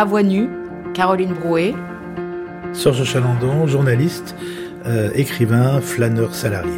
À 0.00 0.06
voix 0.06 0.22
nue, 0.22 0.48
Caroline 0.94 1.34
Brouet. 1.34 1.74
Serge 2.72 3.04
Chalandon, 3.04 3.66
journaliste, 3.66 4.34
euh, 4.86 5.10
écrivain, 5.14 5.82
flâneur 5.82 6.34
salarié. 6.34 6.72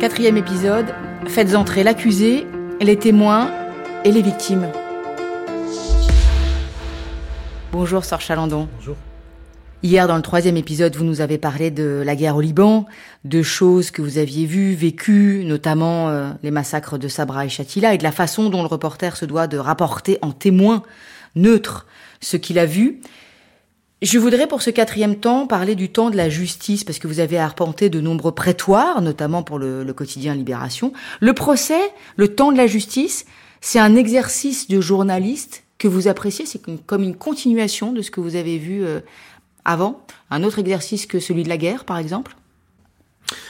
Quatrième 0.00 0.36
épisode, 0.36 0.86
faites 1.28 1.54
entrer 1.54 1.84
l'accusé, 1.84 2.44
les 2.80 2.98
témoins 2.98 3.52
et 4.04 4.10
les 4.10 4.20
victimes. 4.20 4.66
Bonjour 7.70 8.04
Serge 8.04 8.24
Chalandon. 8.24 8.66
Bonjour. 8.78 8.96
Hier, 9.84 10.08
dans 10.08 10.16
le 10.16 10.22
troisième 10.22 10.56
épisode, 10.56 10.96
vous 10.96 11.04
nous 11.04 11.20
avez 11.20 11.38
parlé 11.38 11.70
de 11.70 12.02
la 12.04 12.16
guerre 12.16 12.34
au 12.34 12.40
Liban, 12.40 12.86
de 13.24 13.44
choses 13.44 13.92
que 13.92 14.02
vous 14.02 14.18
aviez 14.18 14.46
vues, 14.46 14.74
vécues, 14.74 15.44
notamment 15.46 16.08
euh, 16.08 16.30
les 16.42 16.50
massacres 16.50 16.98
de 16.98 17.06
Sabra 17.06 17.46
et 17.46 17.48
Shatila, 17.48 17.94
et 17.94 17.98
de 17.98 18.02
la 18.02 18.10
façon 18.10 18.50
dont 18.50 18.62
le 18.62 18.68
reporter 18.68 19.16
se 19.16 19.24
doit 19.24 19.46
de 19.46 19.56
rapporter 19.56 20.18
en 20.20 20.32
témoin 20.32 20.82
neutre 21.36 21.86
ce 22.20 22.36
qu'il 22.36 22.58
a 22.58 22.66
vu. 22.66 23.00
Je 24.02 24.18
voudrais 24.18 24.46
pour 24.46 24.60
ce 24.60 24.70
quatrième 24.70 25.16
temps 25.16 25.46
parler 25.46 25.74
du 25.74 25.88
temps 25.88 26.10
de 26.10 26.16
la 26.16 26.28
justice, 26.28 26.84
parce 26.84 26.98
que 26.98 27.06
vous 27.06 27.20
avez 27.20 27.38
arpenté 27.38 27.88
de 27.88 28.00
nombreux 28.00 28.32
prétoires, 28.32 29.00
notamment 29.00 29.42
pour 29.42 29.58
le, 29.58 29.90
quotidien 29.94 30.34
Libération. 30.34 30.92
Le 31.20 31.32
procès, 31.32 31.80
le 32.16 32.34
temps 32.34 32.52
de 32.52 32.58
la 32.58 32.66
justice, 32.66 33.24
c'est 33.62 33.78
un 33.78 33.96
exercice 33.96 34.68
de 34.68 34.80
journaliste 34.80 35.64
que 35.78 35.88
vous 35.88 36.06
appréciez, 36.06 36.44
c'est 36.44 36.60
comme 36.86 37.02
une 37.02 37.16
continuation 37.16 37.92
de 37.92 38.02
ce 38.02 38.10
que 38.10 38.20
vous 38.20 38.36
avez 38.36 38.58
vu 38.58 38.84
euh, 38.84 39.00
avant, 39.64 40.04
un 40.30 40.44
autre 40.44 40.58
exercice 40.58 41.06
que 41.06 41.18
celui 41.18 41.42
de 41.42 41.48
la 41.48 41.56
guerre, 41.56 41.84
par 41.84 41.96
exemple 41.96 42.36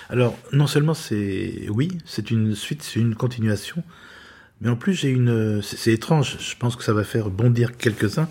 Alors, 0.08 0.36
non 0.52 0.68
seulement 0.68 0.94
c'est 0.94 1.66
oui, 1.68 1.88
c'est 2.04 2.30
une 2.30 2.54
suite, 2.54 2.82
c'est 2.82 3.00
une 3.00 3.16
continuation, 3.16 3.82
mais 4.60 4.68
en 4.68 4.76
plus, 4.76 4.94
j'ai 4.94 5.10
une. 5.10 5.60
C'est 5.62 5.92
étrange. 5.92 6.36
Je 6.38 6.56
pense 6.56 6.76
que 6.76 6.84
ça 6.84 6.92
va 6.92 7.04
faire 7.04 7.30
bondir 7.30 7.76
quelques-uns. 7.76 8.28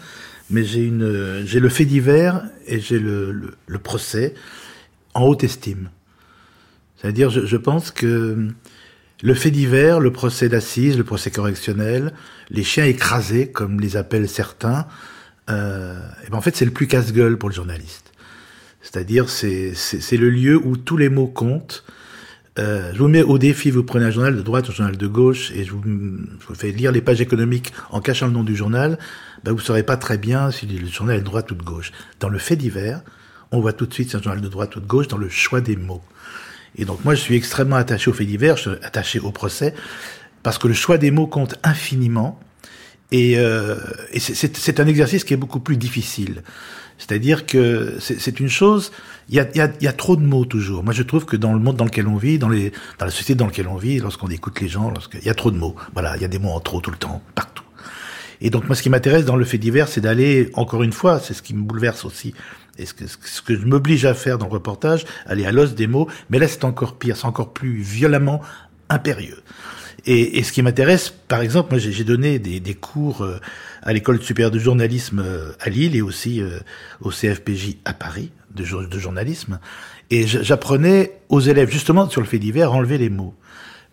Mais 0.50 0.64
j'ai 0.64 0.84
une. 0.84 1.44
J'ai 1.46 1.60
le 1.60 1.70
fait 1.70 1.86
divers 1.86 2.44
et 2.66 2.80
j'ai 2.80 3.00
le, 3.00 3.56
le, 3.66 3.80
procès 3.80 4.34
en 5.14 5.26
haute 5.26 5.44
estime. 5.44 5.90
C'est-à-dire, 6.98 7.30
je, 7.30 7.58
pense 7.58 7.92
que 7.92 8.50
le 9.22 9.34
fait 9.34 9.52
divers, 9.52 10.00
le 10.00 10.12
procès 10.12 10.50
d'assises, 10.50 10.98
le 10.98 11.04
procès 11.04 11.32
correctionnel, 11.32 12.14
les 12.50 12.64
chiens 12.64 12.86
écrasés, 12.86 13.52
comme 13.52 13.80
les 13.80 13.98
appellent 13.98 14.30
certains, 14.30 14.88
euh, 15.50 16.00
et 16.26 16.30
ben 16.30 16.38
en 16.38 16.42
fait, 16.42 16.56
c'est 16.56 16.66
le 16.66 16.72
plus 16.72 16.88
casse-gueule 16.88 17.38
pour 17.38 17.50
le 17.50 17.56
journaliste. 17.56 18.14
C'est-à-dire, 18.82 19.30
c'est 19.30 19.74
le 20.12 20.30
lieu 20.30 20.58
où 20.58 20.78
tous 20.78 20.98
les 20.98 21.10
mots 21.10 21.28
comptent 21.28 21.84
euh, 22.60 22.92
je 22.94 23.00
vous 23.00 23.08
mets 23.08 23.24
au 23.24 23.38
défi, 23.38 23.72
vous 23.72 23.84
prenez 23.84 24.06
un 24.06 24.12
journal 24.12 24.36
de 24.36 24.42
droite, 24.42 24.70
un 24.70 24.74
journal 24.74 24.96
de 24.96 25.08
gauche, 25.08 25.52
et 25.52 25.64
je 25.64 25.72
vous, 25.72 25.84
fais 26.54 26.72
lire 26.72 26.92
les 26.92 27.02
pages 27.02 27.22
économiques 27.22 27.74
en 27.90 28.00
cachant 28.00 28.28
le 28.28 28.34
nom 28.34 28.44
du 28.44 28.56
journal, 28.56 29.00
ben 29.44 29.52
vous 29.52 29.58
ne 29.58 29.64
saurez 29.64 29.84
pas 29.84 29.98
très 29.98 30.18
bien 30.18 30.52
si 30.52 30.68
le 30.68 30.88
journal 30.88 31.18
est 31.18 31.22
de 31.22 31.26
droite 31.26 31.50
ou 31.52 31.56
de 31.56 31.64
gauche. 31.64 31.92
Dans 32.20 32.30
le 32.30 32.38
fait 32.38 32.56
divers, 32.56 33.02
on 33.52 33.60
voit 33.60 33.74
tout 33.74 33.88
de 33.88 33.94
suite 33.94 34.10
si 34.10 34.12
c'est 34.12 34.18
un 34.18 34.22
journal 34.22 34.42
de 34.42 34.48
droite 34.48 34.76
ou 34.76 34.80
de 34.80 34.86
gauche 34.86 35.08
dans 35.08 35.18
le 35.18 35.30
choix 35.30 35.62
des 35.62 35.76
mots. 35.76 36.04
Et 36.76 36.86
donc 36.86 37.04
moi, 37.04 37.16
je 37.16 37.22
suis 37.22 37.36
extrêmement 37.36 37.76
attaché 37.76 38.10
au 38.10 38.14
fait 38.14 38.26
divers, 38.26 38.56
je 38.58 38.70
suis 38.70 38.84
attaché 38.84 39.20
au 39.20 39.32
procès, 39.32 39.74
parce 40.44 40.60
que 40.60 40.68
le 40.68 40.74
choix 40.76 40.98
des 41.00 41.10
mots 41.10 41.28
compte 41.28 41.56
infiniment, 41.64 42.40
et, 43.14 43.38
euh, 43.38 43.76
c'est 44.18 44.80
un 44.80 44.88
exercice 44.88 45.24
qui 45.24 45.34
est 45.34 45.38
beaucoup 45.38 45.60
plus 45.60 45.78
difficile. 45.78 46.44
C'est-à-dire 46.98 47.46
que 47.46 47.98
c'est 48.00 48.40
une 48.40 48.50
chose, 48.50 48.92
il 49.30 49.36
y 49.36 49.40
a, 49.40 49.48
y, 49.56 49.62
a, 49.62 49.72
y 49.82 49.88
a, 49.88 49.94
trop 49.94 50.16
de 50.16 50.24
mots 50.24 50.46
toujours. 50.46 50.84
Moi, 50.84 50.94
je 50.94 51.04
trouve 51.04 51.26
que 51.26 51.36
dans 51.36 51.54
le 51.54 51.60
monde 51.60 51.76
dans 51.76 51.86
lequel 51.86 52.08
on 52.08 52.18
vit, 52.18 52.40
dans, 52.40 52.50
les, 52.50 52.72
dans 52.98 53.06
la 53.06 53.12
société 53.12 53.36
dans 53.36 53.46
laquelle 53.46 53.68
on 53.68 53.78
vit, 53.78 54.00
lorsqu'on 54.00 54.30
écoute 54.30 54.60
les 54.62 54.68
gens, 54.68 54.92
il 55.14 55.26
y 55.26 55.30
a 55.30 55.34
trop 55.36 55.52
de 55.52 55.58
mots. 55.58 55.76
Voilà, 55.94 56.16
il 56.16 56.22
y 56.22 56.26
a 56.26 56.28
des 56.28 56.40
mots 56.40 56.52
en 56.52 56.60
trop 56.60 56.82
tout 56.82 56.92
le 56.92 56.98
temps, 56.98 57.22
partout. 57.36 57.64
Et 58.42 58.50
donc, 58.50 58.66
moi, 58.66 58.76
ce 58.76 58.82
qui 58.82 58.90
m'intéresse 58.90 59.26
dans 59.26 59.36
le 59.36 59.46
fait 59.46 59.60
divers, 59.60 59.88
c'est 59.88 60.02
d'aller, 60.02 60.50
encore 60.56 60.82
une 60.82 60.92
fois, 60.92 61.20
c'est 61.20 61.34
ce 61.34 61.44
qui 61.44 61.54
me 61.54 61.62
bouleverse 61.62 62.06
aussi, 62.06 62.34
et 62.80 62.86
ce 62.86 62.94
que, 62.94 63.06
ce 63.08 63.42
que 63.42 63.56
je 63.56 63.66
m'oblige 63.66 64.06
à 64.06 64.16
faire 64.16 64.38
dans 64.40 64.48
le 64.48 64.54
reportage, 64.54 65.06
aller 65.28 65.46
à 65.46 65.52
l'os 65.52 65.76
des 65.76 65.88
mots, 65.88 66.08
mais 66.30 66.40
là, 66.40 66.48
c'est 66.48 66.64
encore 66.64 66.98
pire, 66.98 67.16
c'est 67.16 67.28
encore 67.28 67.54
plus 67.54 67.76
violemment 67.76 68.42
impérieux. 68.90 69.44
Et, 70.06 70.38
et 70.38 70.44
ce 70.44 70.52
qui 70.52 70.62
m'intéresse, 70.62 71.10
par 71.10 71.42
exemple, 71.42 71.70
moi 71.72 71.80
j'ai 71.80 72.04
donné 72.04 72.38
des, 72.38 72.60
des 72.60 72.74
cours 72.74 73.24
euh, 73.24 73.40
à 73.82 73.94
l'école 73.94 74.22
supérieure 74.22 74.52
de 74.52 74.60
journalisme 74.60 75.24
euh, 75.26 75.54
à 75.60 75.70
Lille 75.70 75.96
et 75.96 76.02
aussi 76.02 76.42
euh, 76.42 76.60
au 77.00 77.10
CFPJ 77.10 77.78
à 77.86 77.94
Paris 77.94 78.32
de, 78.54 78.86
de 78.86 79.00
journalisme, 79.00 79.60
et 80.12 80.28
j'apprenais 80.28 81.20
aux 81.30 81.40
élèves 81.40 81.72
justement 81.72 82.10
sur 82.10 82.22
le 82.22 82.28
fait 82.28 82.38
divers 82.38 82.70
à 82.70 82.72
enlever 82.74 82.98
les 82.98 83.10
mots. 83.10 83.34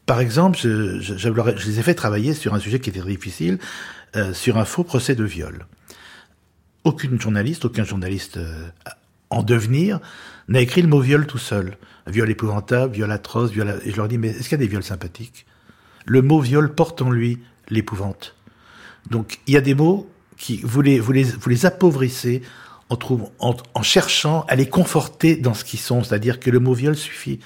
Par 0.04 0.20
exemple, 0.20 0.58
je, 0.60 1.00
je, 1.00 1.16
je, 1.16 1.66
les 1.68 1.78
ai 1.78 1.82
fait 1.82 1.94
travailler 1.94 2.34
sur 2.34 2.54
un 2.54 2.58
sujet 2.58 2.80
qui 2.80 2.90
était 2.90 3.00
difficile, 3.00 3.58
sur 4.32 4.58
un 4.58 4.64
faux 4.64 4.82
procès 4.82 5.14
de 5.14 5.22
viol. 5.22 5.66
Aucune 6.82 7.18
journaliste, 7.20 7.64
aucun 7.64 7.84
journaliste 7.84 8.38
en 9.30 9.42
devenir 9.44 10.00
n'a 10.48 10.60
écrit 10.60 10.82
le 10.82 10.88
mot 10.88 11.00
viol 11.00 11.26
tout 11.26 11.38
seul. 11.38 11.78
Viol 12.08 12.28
épouvantable, 12.28 12.94
viol 12.94 13.10
atroce, 13.12 13.52
viol... 13.52 13.80
Et 13.84 13.92
je 13.92 13.96
leur 13.96 14.08
dis, 14.08 14.18
mais 14.18 14.30
est-ce 14.30 14.48
qu'il 14.48 14.52
y 14.52 14.54
a 14.54 14.58
des 14.58 14.66
viols 14.66 14.82
sympathiques? 14.82 15.46
Le 16.06 16.22
mot 16.22 16.40
viol 16.40 16.74
porte 16.74 17.02
en 17.02 17.10
lui 17.10 17.38
l'épouvante. 17.68 18.34
Donc 19.10 19.40
il 19.46 19.54
y 19.54 19.56
a 19.56 19.60
des 19.60 19.74
mots 19.74 20.10
qui 20.36 20.60
vous 20.62 20.80
les, 20.80 20.98
vous 20.98 21.12
les, 21.12 21.66
appauvrissez 21.66 22.42
en, 22.88 22.96
trouvant, 22.96 23.30
en, 23.38 23.82
cherchant 23.82 24.44
à 24.48 24.56
les 24.56 24.68
conforter 24.68 25.36
dans 25.36 25.54
ce 25.54 25.64
qu'ils 25.64 25.78
sont. 25.78 26.02
C'est-à-dire 26.02 26.40
que 26.40 26.50
le 26.50 26.60
mot 26.60 26.72
viol 26.72 26.96
suffit. 26.96 27.40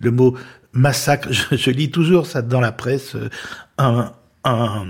Le 0.00 0.10
mot 0.10 0.36
massacre, 0.72 1.28
je, 1.32 1.70
lis 1.70 1.90
toujours 1.90 2.26
ça 2.26 2.42
dans 2.42 2.60
la 2.60 2.72
presse, 2.72 3.14
euh, 3.14 3.28
un, 3.78 4.12
un, 4.44 4.86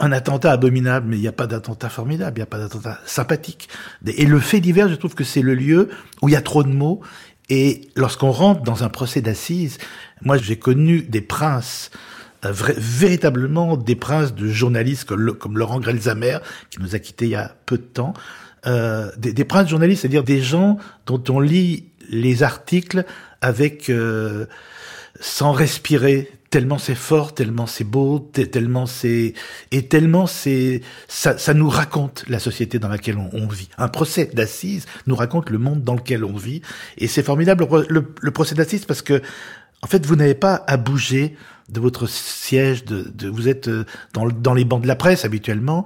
un 0.00 0.12
attentat 0.12 0.52
abominable, 0.52 1.06
mais 1.08 1.16
il 1.16 1.20
n'y 1.20 1.28
a 1.28 1.32
pas 1.32 1.46
d'attentat 1.46 1.88
formidable, 1.88 2.38
il 2.38 2.40
n'y 2.40 2.44
a 2.44 2.46
pas 2.46 2.58
d'attentat 2.58 3.00
sympathique. 3.06 3.68
Et 4.06 4.26
le 4.26 4.40
fait 4.40 4.60
divers, 4.60 4.88
je 4.88 4.94
trouve 4.94 5.14
que 5.14 5.24
c'est 5.24 5.42
le 5.42 5.54
lieu 5.54 5.88
où 6.20 6.28
il 6.28 6.32
y 6.32 6.36
a 6.36 6.42
trop 6.42 6.62
de 6.62 6.68
mots. 6.68 7.00
Et 7.48 7.90
lorsqu'on 7.94 8.30
rentre 8.30 8.62
dans 8.62 8.84
un 8.84 8.88
procès 8.88 9.20
d'assises, 9.20 9.78
moi 10.22 10.38
j'ai 10.38 10.58
connu 10.58 11.02
des 11.02 11.20
princes 11.20 11.90
véritablement 12.52 13.76
des 13.76 13.96
princes 13.96 14.34
de 14.34 14.48
journalistes 14.48 15.04
comme, 15.04 15.58
Laurent 15.58 15.80
Grelzamer, 15.80 16.38
qui 16.70 16.80
nous 16.80 16.94
a 16.94 16.98
quittés 16.98 17.26
il 17.26 17.30
y 17.30 17.36
a 17.36 17.54
peu 17.66 17.78
de 17.78 17.82
temps, 17.82 18.14
euh, 18.66 19.10
des, 19.16 19.44
princes 19.44 19.68
journalistes, 19.68 20.02
c'est-à-dire 20.02 20.24
des 20.24 20.40
gens 20.40 20.78
dont 21.06 21.22
on 21.28 21.40
lit 21.40 21.86
les 22.10 22.42
articles 22.42 23.04
avec 23.40 23.90
euh, 23.90 24.46
sans 25.20 25.52
respirer, 25.52 26.30
tellement 26.50 26.78
c'est 26.78 26.94
fort, 26.94 27.34
tellement 27.34 27.66
c'est 27.66 27.84
beau, 27.84 28.18
tellement 28.18 28.86
c'est 28.86 29.34
et 29.70 29.86
tellement 29.86 30.26
c'est 30.26 30.80
ça, 31.08 31.36
ça, 31.36 31.52
nous 31.52 31.68
raconte 31.68 32.24
la 32.28 32.38
société 32.38 32.78
dans 32.78 32.88
laquelle 32.88 33.18
on, 33.18 33.46
vit. 33.48 33.68
Un 33.76 33.88
procès 33.88 34.30
d'assises 34.32 34.86
nous 35.06 35.16
raconte 35.16 35.50
le 35.50 35.58
monde 35.58 35.82
dans 35.82 35.94
lequel 35.94 36.24
on 36.24 36.36
vit 36.36 36.62
et 36.96 37.06
c'est 37.06 37.22
formidable 37.22 37.66
le, 37.88 38.14
le 38.20 38.30
procès 38.30 38.54
d'assises 38.54 38.84
parce 38.84 39.02
que 39.02 39.20
en 39.84 39.86
fait 39.86 40.06
vous 40.06 40.16
n'avez 40.16 40.34
pas 40.34 40.64
à 40.66 40.76
bouger 40.78 41.36
de 41.68 41.78
votre 41.78 42.06
siège, 42.06 42.84
de, 42.84 43.28
vous 43.28 43.48
êtes 43.48 43.68
euh, 43.68 43.84
dans, 44.12 44.26
dans 44.26 44.54
les 44.54 44.64
bancs 44.64 44.82
de 44.82 44.88
la 44.88 44.96
presse 44.96 45.24
habituellement, 45.24 45.84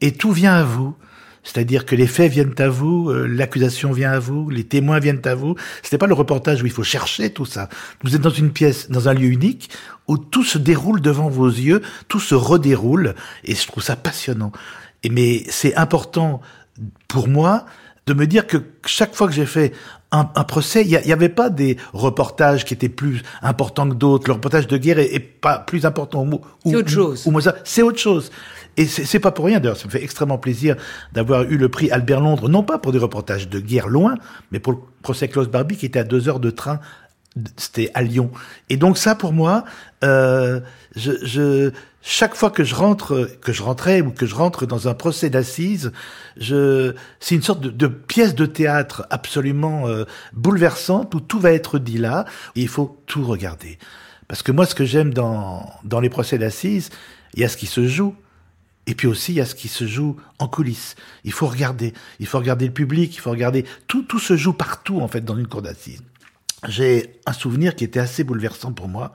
et 0.00 0.12
tout 0.12 0.32
vient 0.32 0.54
à 0.54 0.64
vous. 0.64 0.96
C'est-à-dire 1.44 1.86
que 1.86 1.94
les 1.94 2.06
faits 2.06 2.30
viennent 2.30 2.54
à 2.58 2.68
vous, 2.68 3.08
euh, 3.08 3.26
l'accusation 3.26 3.92
vient 3.92 4.12
à 4.12 4.18
vous, 4.18 4.50
les 4.50 4.64
témoins 4.64 4.98
viennent 4.98 5.22
à 5.24 5.34
vous. 5.34 5.54
Ce 5.82 5.94
n'est 5.94 5.98
pas 5.98 6.06
le 6.06 6.14
reportage 6.14 6.62
où 6.62 6.66
il 6.66 6.72
faut 6.72 6.82
chercher 6.82 7.30
tout 7.30 7.46
ça. 7.46 7.68
Vous 8.02 8.14
êtes 8.14 8.20
dans 8.20 8.28
une 8.28 8.50
pièce, 8.50 8.90
dans 8.90 9.08
un 9.08 9.14
lieu 9.14 9.28
unique, 9.28 9.70
où 10.08 10.18
tout 10.18 10.44
se 10.44 10.58
déroule 10.58 11.00
devant 11.00 11.28
vos 11.28 11.48
yeux, 11.48 11.80
tout 12.08 12.20
se 12.20 12.34
redéroule, 12.34 13.14
et 13.44 13.54
je 13.54 13.66
trouve 13.66 13.82
ça 13.82 13.96
passionnant. 13.96 14.52
Et 15.04 15.10
mais 15.10 15.44
c'est 15.48 15.74
important 15.76 16.40
pour 17.06 17.28
moi 17.28 17.64
de 18.06 18.14
me 18.14 18.26
dire 18.26 18.46
que 18.46 18.58
chaque 18.84 19.14
fois 19.14 19.26
que 19.26 19.34
j'ai 19.34 19.46
fait 19.46 19.72
un, 20.10 20.24
procès, 20.24 20.82
il 20.86 21.00
n'y 21.04 21.12
avait 21.12 21.28
pas 21.28 21.50
des 21.50 21.76
reportages 21.92 22.64
qui 22.64 22.72
étaient 22.72 22.88
plus 22.88 23.22
importants 23.42 23.88
que 23.88 23.94
d'autres. 23.94 24.26
Le 24.28 24.34
reportage 24.34 24.66
de 24.66 24.76
guerre 24.78 24.98
est, 24.98 25.18
pas 25.18 25.58
plus 25.58 25.84
important. 25.84 26.26
C'est 26.64 26.76
autre 26.76 26.88
chose. 26.88 27.28
C'est 27.64 27.82
autre 27.82 27.98
chose. 27.98 28.30
Et 28.78 28.86
c'est 28.86 29.18
pas 29.18 29.32
pour 29.32 29.44
rien, 29.44 29.58
d'ailleurs, 29.58 29.76
ça 29.76 29.86
me 29.86 29.90
fait 29.90 30.02
extrêmement 30.02 30.38
plaisir 30.38 30.76
d'avoir 31.12 31.42
eu 31.42 31.56
le 31.56 31.68
prix 31.68 31.90
Albert 31.90 32.20
Londres, 32.20 32.48
non 32.48 32.62
pas 32.62 32.78
pour 32.78 32.92
des 32.92 32.98
reportages 32.98 33.48
de 33.48 33.58
guerre 33.58 33.88
loin, 33.88 34.14
mais 34.52 34.60
pour 34.60 34.72
le 34.72 34.78
procès 35.02 35.26
Klaus 35.26 35.48
Barbie 35.48 35.76
qui 35.76 35.86
était 35.86 35.98
à 35.98 36.04
deux 36.04 36.28
heures 36.28 36.38
de 36.38 36.50
train 36.50 36.78
C'était 37.56 37.90
à 37.94 38.02
Lyon. 38.02 38.30
Et 38.68 38.76
donc 38.76 38.98
ça, 38.98 39.14
pour 39.14 39.32
moi, 39.32 39.64
euh, 40.04 40.60
chaque 42.02 42.34
fois 42.34 42.50
que 42.50 42.64
je 42.64 42.74
rentre, 42.74 43.28
que 43.40 43.52
je 43.52 43.62
rentrais 43.62 44.00
ou 44.00 44.10
que 44.10 44.26
je 44.26 44.34
rentre 44.34 44.66
dans 44.66 44.88
un 44.88 44.94
procès 44.94 45.30
d'assises, 45.30 45.92
c'est 46.40 47.34
une 47.34 47.42
sorte 47.42 47.60
de, 47.60 47.86
pièce 47.86 48.34
de 48.34 48.46
théâtre 48.46 49.06
absolument 49.10 49.86
euh, 49.88 50.04
bouleversante 50.32 51.14
où 51.14 51.20
tout 51.20 51.40
va 51.40 51.52
être 51.52 51.78
dit 51.78 51.98
là. 51.98 52.24
Il 52.54 52.68
faut 52.68 53.02
tout 53.06 53.24
regarder. 53.24 53.78
Parce 54.28 54.42
que 54.42 54.52
moi, 54.52 54.66
ce 54.66 54.74
que 54.74 54.84
j'aime 54.84 55.12
dans, 55.14 55.70
dans 55.84 56.00
les 56.00 56.10
procès 56.10 56.38
d'assises, 56.38 56.90
il 57.34 57.40
y 57.40 57.44
a 57.44 57.48
ce 57.48 57.56
qui 57.56 57.66
se 57.66 57.86
joue. 57.86 58.14
Et 58.86 58.94
puis 58.94 59.06
aussi, 59.06 59.32
il 59.32 59.36
y 59.36 59.40
a 59.42 59.44
ce 59.44 59.54
qui 59.54 59.68
se 59.68 59.86
joue 59.86 60.16
en 60.38 60.48
coulisses. 60.48 60.96
Il 61.24 61.32
faut 61.32 61.46
regarder. 61.46 61.92
Il 62.20 62.26
faut 62.26 62.38
regarder 62.38 62.66
le 62.66 62.72
public. 62.72 63.14
Il 63.14 63.20
faut 63.20 63.30
regarder. 63.30 63.66
Tout, 63.86 64.02
tout 64.02 64.18
se 64.18 64.36
joue 64.36 64.54
partout, 64.54 65.00
en 65.00 65.08
fait, 65.08 65.22
dans 65.22 65.36
une 65.36 65.46
cour 65.46 65.60
d'assises. 65.60 66.02
J'ai 66.66 67.20
un 67.26 67.32
souvenir 67.32 67.76
qui 67.76 67.84
était 67.84 68.00
assez 68.00 68.24
bouleversant 68.24 68.72
pour 68.72 68.88
moi. 68.88 69.12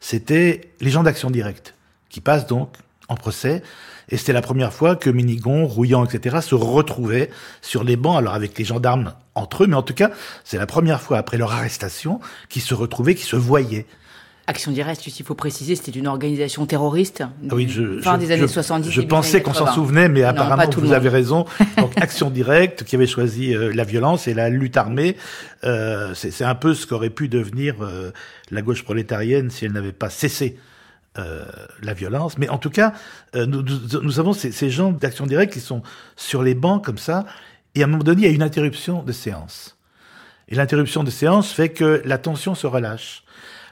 C'était 0.00 0.72
les 0.80 0.90
gens 0.90 1.02
d'Action 1.02 1.30
Directe, 1.30 1.74
qui 2.08 2.20
passent 2.20 2.46
donc 2.46 2.76
en 3.08 3.16
procès. 3.16 3.62
Et 4.10 4.16
c'était 4.16 4.32
la 4.32 4.42
première 4.42 4.72
fois 4.72 4.96
que 4.96 5.10
Minigon, 5.10 5.66
Rouillant, 5.66 6.04
etc. 6.04 6.38
se 6.42 6.54
retrouvaient 6.54 7.30
sur 7.62 7.84
les 7.84 7.96
bancs, 7.96 8.18
alors 8.18 8.34
avec 8.34 8.56
les 8.58 8.64
gendarmes 8.64 9.14
entre 9.34 9.64
eux, 9.64 9.66
mais 9.66 9.76
en 9.76 9.82
tout 9.82 9.94
cas, 9.94 10.10
c'est 10.44 10.58
la 10.58 10.66
première 10.66 11.00
fois 11.00 11.18
après 11.18 11.38
leur 11.38 11.52
arrestation 11.52 12.20
qu'ils 12.48 12.62
se 12.62 12.74
retrouvaient, 12.74 13.14
qu'ils 13.14 13.26
se 13.26 13.36
voyaient. 13.36 13.86
Action 14.46 14.72
Directe, 14.72 15.06
il 15.06 15.24
faut 15.24 15.34
préciser, 15.34 15.74
c'était 15.74 15.98
une 15.98 16.06
organisation 16.06 16.66
terroriste. 16.66 17.22
Ah 17.50 17.54
oui, 17.54 17.66
je, 17.68 18.00
fin 18.00 18.14
je, 18.14 18.26
des 18.26 18.32
années 18.32 18.42
je, 18.42 18.46
70. 18.46 18.90
Je 18.90 19.00
pensais 19.00 19.40
qu'on 19.42 19.54
s'en 19.54 19.72
souvenait, 19.72 20.08
mais 20.08 20.22
apparemment 20.22 20.68
vous 20.76 20.92
avez 20.92 21.08
raison. 21.08 21.46
Donc 21.78 21.92
Action 21.96 22.30
Directe, 22.30 22.84
qui 22.84 22.96
avait 22.96 23.06
choisi 23.06 23.54
euh, 23.54 23.72
la 23.74 23.84
violence 23.84 24.28
et 24.28 24.34
la 24.34 24.50
lutte 24.50 24.76
armée, 24.76 25.16
euh, 25.64 26.12
c'est 26.14 26.44
un 26.44 26.54
peu 26.54 26.74
ce 26.74 26.86
qu'aurait 26.86 27.10
pu 27.10 27.28
devenir 27.28 27.76
euh, 27.82 28.10
la 28.50 28.60
gauche 28.62 28.84
prolétarienne 28.84 29.50
si 29.50 29.64
elle 29.64 29.72
n'avait 29.72 29.92
pas 29.92 30.10
cessé. 30.10 30.58
euh, 31.18 31.44
la 31.80 31.94
violence, 31.94 32.38
mais 32.38 32.48
en 32.48 32.58
tout 32.58 32.70
cas, 32.70 32.92
euh, 33.36 33.46
nous, 33.46 33.62
nous, 33.62 34.02
nous 34.02 34.18
avons 34.20 34.32
ces, 34.32 34.50
ces 34.50 34.68
gens 34.68 34.90
d'Action 34.90 35.26
Directe 35.26 35.52
qui 35.52 35.60
sont 35.60 35.82
sur 36.16 36.42
les 36.42 36.54
bancs 36.54 36.84
comme 36.84 36.98
ça, 36.98 37.24
et 37.76 37.82
à 37.82 37.84
un 37.84 37.88
moment 37.88 38.02
donné, 38.02 38.22
il 38.22 38.28
y 38.28 38.30
a 38.30 38.34
une 38.34 38.42
interruption 38.42 39.02
de 39.02 39.12
séance. 39.12 39.76
Et 40.48 40.56
l'interruption 40.56 41.04
de 41.04 41.10
séance 41.10 41.52
fait 41.52 41.70
que 41.70 42.02
la 42.04 42.18
tension 42.18 42.54
se 42.54 42.66
relâche 42.66 43.23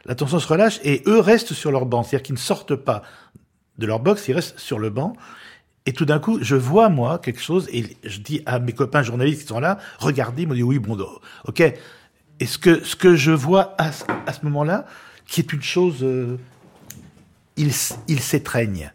la 0.04 0.14
tension 0.14 0.38
se 0.38 0.46
relâche 0.48 0.80
et 0.84 1.02
eux 1.06 1.20
restent 1.20 1.52
sur 1.52 1.70
leur 1.72 1.86
banc. 1.86 2.02
C'est-à-dire 2.02 2.22
qu'ils 2.24 2.34
ne 2.34 2.40
sortent 2.40 2.74
pas 2.76 3.02
de 3.78 3.86
leur 3.86 4.00
box, 4.00 4.28
ils 4.28 4.34
restent 4.34 4.58
sur 4.58 4.78
le 4.78 4.90
banc. 4.90 5.14
Et 5.86 5.92
tout 5.92 6.04
d'un 6.04 6.18
coup, 6.20 6.38
je 6.42 6.54
vois, 6.54 6.88
moi, 6.88 7.18
quelque 7.18 7.40
chose, 7.40 7.68
et 7.72 7.96
je 8.04 8.18
dis 8.20 8.40
à 8.46 8.58
mes 8.60 8.72
copains 8.72 9.02
journalistes 9.02 9.42
qui 9.42 9.48
sont 9.48 9.58
là, 9.60 9.78
regardez, 9.98 10.42
ils 10.42 10.48
m'ont 10.48 10.54
dit, 10.54 10.62
oui, 10.62 10.78
bon, 10.78 10.96
ok. 11.46 11.60
Et 12.40 12.46
ce 12.46 12.58
que, 12.58 12.84
ce 12.84 12.94
que 12.94 13.16
je 13.16 13.32
vois 13.32 13.74
à, 13.78 13.90
ce- 13.92 14.04
à 14.26 14.32
ce 14.32 14.44
moment-là, 14.44 14.86
qui 15.26 15.40
est 15.40 15.52
une 15.52 15.62
chose, 15.62 15.98
euh, 16.02 16.36
ils 17.56 17.72
s'étreignent. 17.72 18.92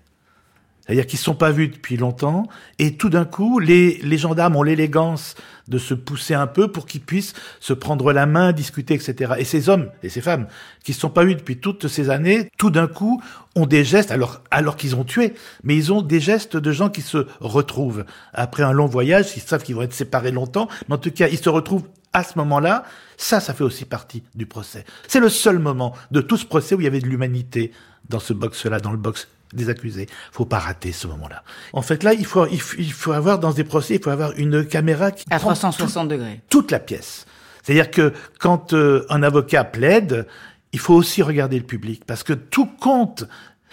C'est-à-dire 0.87 1.05
qu'ils 1.05 1.19
ne 1.19 1.23
sont 1.23 1.35
pas 1.35 1.51
vus 1.51 1.67
depuis 1.67 1.97
longtemps, 1.97 2.47
et 2.79 2.95
tout 2.95 3.09
d'un 3.09 3.25
coup, 3.25 3.59
les, 3.59 3.99
les 4.03 4.17
gendarmes 4.17 4.55
ont 4.55 4.63
l'élégance 4.63 5.35
de 5.67 5.77
se 5.77 5.93
pousser 5.93 6.33
un 6.33 6.47
peu 6.47 6.71
pour 6.71 6.85
qu'ils 6.85 7.01
puissent 7.01 7.33
se 7.59 7.73
prendre 7.73 8.13
la 8.13 8.25
main, 8.25 8.53
discuter, 8.53 8.93
etc. 8.93 9.33
Et 9.37 9.43
ces 9.43 9.67
hommes 9.67 9.89
et 10.01 10.07
ces 10.07 10.21
femmes 10.21 10.47
qui 10.83 10.91
ne 10.91 10.97
sont 10.97 11.09
pas 11.09 11.25
vus 11.25 11.35
depuis 11.35 11.57
toutes 11.57 11.89
ces 11.89 12.09
années, 12.09 12.49
tout 12.57 12.69
d'un 12.69 12.87
coup, 12.87 13.21
ont 13.55 13.65
des 13.65 13.83
gestes, 13.83 14.11
alors, 14.11 14.41
alors 14.49 14.77
qu'ils 14.77 14.95
ont 14.95 15.03
tué, 15.03 15.33
mais 15.63 15.75
ils 15.75 15.91
ont 15.91 16.01
des 16.01 16.21
gestes 16.21 16.55
de 16.55 16.71
gens 16.71 16.89
qui 16.89 17.01
se 17.01 17.27
retrouvent. 17.41 18.05
Après 18.33 18.63
un 18.63 18.71
long 18.71 18.85
voyage, 18.85 19.27
ils 19.35 19.41
savent 19.41 19.63
qu'ils 19.63 19.75
vont 19.75 19.81
être 19.81 19.93
séparés 19.93 20.31
longtemps, 20.31 20.69
mais 20.87 20.95
en 20.95 20.99
tout 20.99 21.11
cas, 21.11 21.27
ils 21.27 21.37
se 21.37 21.49
retrouvent 21.49 21.83
à 22.13 22.23
ce 22.23 22.37
moment-là. 22.37 22.83
Ça, 23.17 23.39
ça 23.41 23.53
fait 23.53 23.63
aussi 23.63 23.83
partie 23.83 24.23
du 24.35 24.45
procès. 24.45 24.85
C'est 25.07 25.19
le 25.19 25.29
seul 25.29 25.59
moment 25.59 25.93
de 26.11 26.21
tout 26.21 26.37
ce 26.37 26.45
procès 26.45 26.75
où 26.75 26.79
il 26.79 26.85
y 26.85 26.87
avait 26.87 27.01
de 27.01 27.07
l'humanité 27.07 27.71
dans 28.09 28.19
ce 28.19 28.31
box-là, 28.31 28.79
dans 28.79 28.91
le 28.91 28.97
box 28.97 29.27
des 29.53 29.69
accusés. 29.69 30.07
Faut 30.31 30.45
pas 30.45 30.59
rater 30.59 30.91
ce 30.91 31.07
moment-là. 31.07 31.43
En 31.73 31.81
fait, 31.81 32.03
là, 32.03 32.13
il 32.13 32.25
faut, 32.25 32.45
il 32.47 32.59
faut, 32.61 32.75
il 32.79 32.91
faut 32.91 33.11
avoir 33.13 33.39
dans 33.39 33.51
des 33.53 33.63
procès, 33.63 33.95
il 33.95 34.01
faut 34.03 34.09
avoir 34.09 34.31
une 34.37 34.65
caméra 34.65 35.11
qui 35.11 35.23
À 35.29 35.37
prend 35.39 35.49
360 35.53 36.07
degrés. 36.09 36.41
tout- 36.49 36.61
toute 36.61 36.71
la 36.71 36.79
pièce. 36.79 37.25
C'est-à-dire 37.63 37.91
que 37.91 38.13
quand 38.39 38.73
euh, 38.73 39.05
un 39.09 39.23
avocat 39.23 39.63
plaide, 39.63 40.25
il 40.73 40.79
faut 40.79 40.93
aussi 40.93 41.21
regarder 41.21 41.57
le 41.57 41.65
public 41.65 42.03
parce 42.05 42.23
que 42.23 42.33
tout 42.33 42.65
compte. 42.65 43.25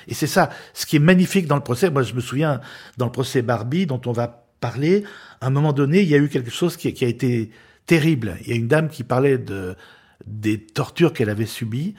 Et 0.08 0.14
c'est 0.14 0.26
ça, 0.26 0.50
ce 0.74 0.84
qui 0.86 0.96
est 0.96 1.00
magnifique 1.00 1.46
dans 1.46 1.56
le 1.56 1.62
procès. 1.62 1.90
Moi, 1.90 2.02
je 2.02 2.12
me 2.14 2.20
souviens 2.20 2.60
dans 2.98 3.06
le 3.06 3.12
procès 3.12 3.40
Barbie 3.42 3.86
dont 3.86 4.00
on 4.06 4.12
va 4.12 4.44
parler. 4.60 5.04
À 5.40 5.46
un 5.46 5.50
moment 5.50 5.72
donné, 5.72 6.00
il 6.02 6.08
y 6.08 6.14
a 6.14 6.18
eu 6.18 6.28
quelque 6.28 6.50
chose 6.50 6.76
qui, 6.76 6.92
qui 6.92 7.04
a 7.04 7.08
été 7.08 7.50
terrible. 7.86 8.36
Il 8.42 8.48
y 8.48 8.52
a 8.52 8.56
une 8.56 8.68
dame 8.68 8.88
qui 8.88 9.02
parlait 9.04 9.38
de 9.38 9.76
des 10.26 10.58
tortures 10.58 11.12
qu'elle 11.12 11.28
avait 11.30 11.44
subies 11.46 11.94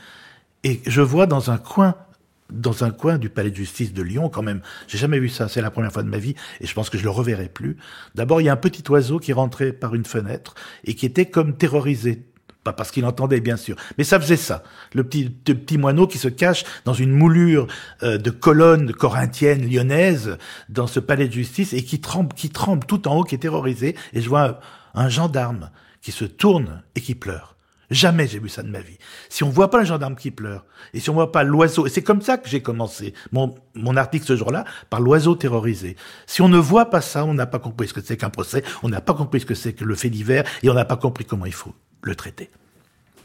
et 0.63 0.81
je 0.87 1.01
vois 1.01 1.27
dans 1.27 1.51
un 1.51 1.57
coin 1.57 1.95
dans 2.51 2.83
un 2.83 2.91
coin 2.91 3.17
du 3.17 3.29
palais 3.29 3.51
de 3.51 3.55
justice 3.55 3.93
de 3.93 4.01
Lyon, 4.01 4.29
quand 4.29 4.43
même. 4.43 4.61
J'ai 4.87 4.97
jamais 4.97 5.19
vu 5.19 5.29
ça. 5.29 5.47
C'est 5.47 5.61
la 5.61 5.71
première 5.71 5.91
fois 5.91 6.03
de 6.03 6.09
ma 6.09 6.17
vie 6.17 6.35
et 6.61 6.67
je 6.67 6.73
pense 6.73 6.89
que 6.89 6.97
je 6.97 7.03
le 7.03 7.09
reverrai 7.09 7.49
plus. 7.49 7.77
D'abord, 8.13 8.41
il 8.41 8.45
y 8.45 8.49
a 8.49 8.53
un 8.53 8.57
petit 8.57 8.83
oiseau 8.89 9.19
qui 9.19 9.33
rentrait 9.33 9.73
par 9.73 9.95
une 9.95 10.05
fenêtre 10.05 10.55
et 10.83 10.95
qui 10.95 11.05
était 11.05 11.25
comme 11.25 11.57
terrorisé. 11.57 12.23
Pas 12.63 12.73
parce 12.73 12.89
qu'il 12.89 13.05
entendait, 13.05 13.41
bien 13.41 13.57
sûr. 13.57 13.75
Mais 13.97 14.03
ça 14.03 14.19
faisait 14.19 14.37
ça. 14.37 14.63
Le 14.93 15.03
petit, 15.03 15.29
petit 15.29 15.77
moineau 15.77 16.07
qui 16.07 16.17
se 16.17 16.27
cache 16.27 16.63
dans 16.83 16.93
une 16.93 17.11
moulure 17.11 17.67
euh, 18.01 18.17
de 18.17 18.31
colonnes 18.31 18.91
corinthiennes, 18.91 19.69
lyonnaises, 19.69 20.37
dans 20.69 20.87
ce 20.87 20.99
palais 20.99 21.27
de 21.27 21.33
justice 21.33 21.73
et 21.73 21.83
qui 21.83 22.01
tremble, 22.01 22.33
qui 22.33 22.49
tremble 22.49 22.85
tout 22.85 23.07
en 23.07 23.17
haut, 23.17 23.23
qui 23.23 23.35
est 23.35 23.39
terrorisé. 23.39 23.95
Et 24.13 24.21
je 24.21 24.29
vois 24.29 24.59
un 24.95 25.09
gendarme 25.09 25.69
qui 26.01 26.11
se 26.11 26.25
tourne 26.25 26.81
et 26.95 27.01
qui 27.01 27.13
pleure. 27.13 27.54
Jamais 27.91 28.27
j'ai 28.27 28.39
vu 28.39 28.49
ça 28.49 28.63
de 28.63 28.69
ma 28.69 28.79
vie. 28.79 28.97
Si 29.29 29.43
on 29.43 29.49
voit 29.49 29.69
pas 29.69 29.79
le 29.79 29.85
gendarme 29.85 30.15
qui 30.15 30.31
pleure, 30.31 30.65
et 30.93 30.99
si 30.99 31.09
on 31.09 31.13
voit 31.13 31.31
pas 31.31 31.43
l'oiseau, 31.43 31.85
et 31.85 31.89
c'est 31.89 32.01
comme 32.01 32.21
ça 32.21 32.37
que 32.37 32.49
j'ai 32.49 32.61
commencé 32.61 33.13
mon, 33.31 33.53
mon 33.75 33.95
article 33.95 34.25
ce 34.25 34.35
jour-là, 34.35 34.65
par 34.89 35.01
l'oiseau 35.01 35.35
terrorisé. 35.35 35.95
Si 36.25 36.41
on 36.41 36.49
ne 36.49 36.57
voit 36.57 36.89
pas 36.89 37.01
ça, 37.01 37.25
on 37.25 37.33
n'a 37.33 37.45
pas 37.45 37.59
compris 37.59 37.87
ce 37.87 37.93
que 37.93 38.01
c'est 38.01 38.17
qu'un 38.17 38.29
procès, 38.29 38.63
on 38.83 38.89
n'a 38.89 39.01
pas 39.01 39.13
compris 39.13 39.39
ce 39.41 39.45
que 39.45 39.55
c'est 39.55 39.73
que 39.73 39.83
le 39.85 39.95
fait 39.95 40.09
divers, 40.09 40.43
et 40.63 40.69
on 40.69 40.73
n'a 40.73 40.85
pas 40.85 40.97
compris 40.97 41.25
comment 41.25 41.45
il 41.45 41.53
faut 41.53 41.73
le 42.01 42.15
traiter. 42.15 42.49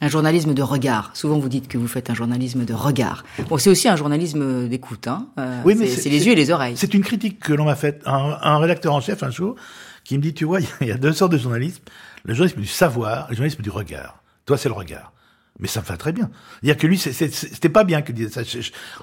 Un 0.03 0.09
journalisme 0.09 0.55
de 0.55 0.62
regard. 0.62 1.11
Souvent, 1.15 1.39
vous 1.39 1.51
dites 1.51 1.69
que 1.69 1.77
vous 1.77 1.87
faites 1.87 2.09
un 2.09 2.15
journalisme 2.15 2.65
de 2.65 2.73
regard. 2.73 3.23
Bon, 3.51 3.59
c'est 3.59 3.69
aussi 3.69 3.87
un 3.87 3.97
journalisme 3.97 4.67
d'écoute. 4.67 5.07
Hein. 5.09 5.27
Euh, 5.39 5.61
Oui, 5.67 5.75
mais 5.79 5.89
c'est 5.89 6.09
les 6.09 6.27
yeux 6.27 6.33
et 6.33 6.37
les 6.37 6.51
oreilles. 6.51 6.75
C'est 6.79 6.95
une 6.95 7.03
critique 7.03 7.39
que 7.39 7.53
l'on 7.53 7.67
m'a 7.67 7.77
faite. 7.77 8.01
Un, 8.07 8.39
un 8.41 8.59
rédacteur 8.59 8.95
en 8.95 9.03
chef 9.03 9.23
un 9.23 9.31
jour 9.31 9.57
qui 10.05 10.17
me 10.17 10.23
dit, 10.23 10.33
tu 10.33 10.47
vois, 10.47 10.61
il 10.81 10.87
y 10.87 10.91
a 10.91 10.97
deux 10.97 11.12
sortes 11.12 11.33
de 11.33 11.37
journalisme. 11.39 11.83
Le 12.25 12.33
journalisme 12.33 12.61
du 12.62 12.67
savoir, 12.67 13.27
le 13.29 13.35
journalisme 13.37 13.62
du 13.62 13.69
regard. 13.69 14.20
Toi, 14.50 14.58
c'est 14.58 14.69
le 14.69 14.75
regard. 14.75 15.12
Mais 15.61 15.69
ça 15.69 15.81
me 15.81 15.87
va 15.87 15.97
très 15.97 16.11
bien. 16.11 16.29
C'est-à-dire 16.61 16.76
que 16.76 16.87
lui, 16.88 16.99
c'était 16.99 17.69
pas 17.69 17.85
bien 17.85 18.02
qu'il 18.02 18.17
disait 18.17 18.31
ça. 18.31 18.41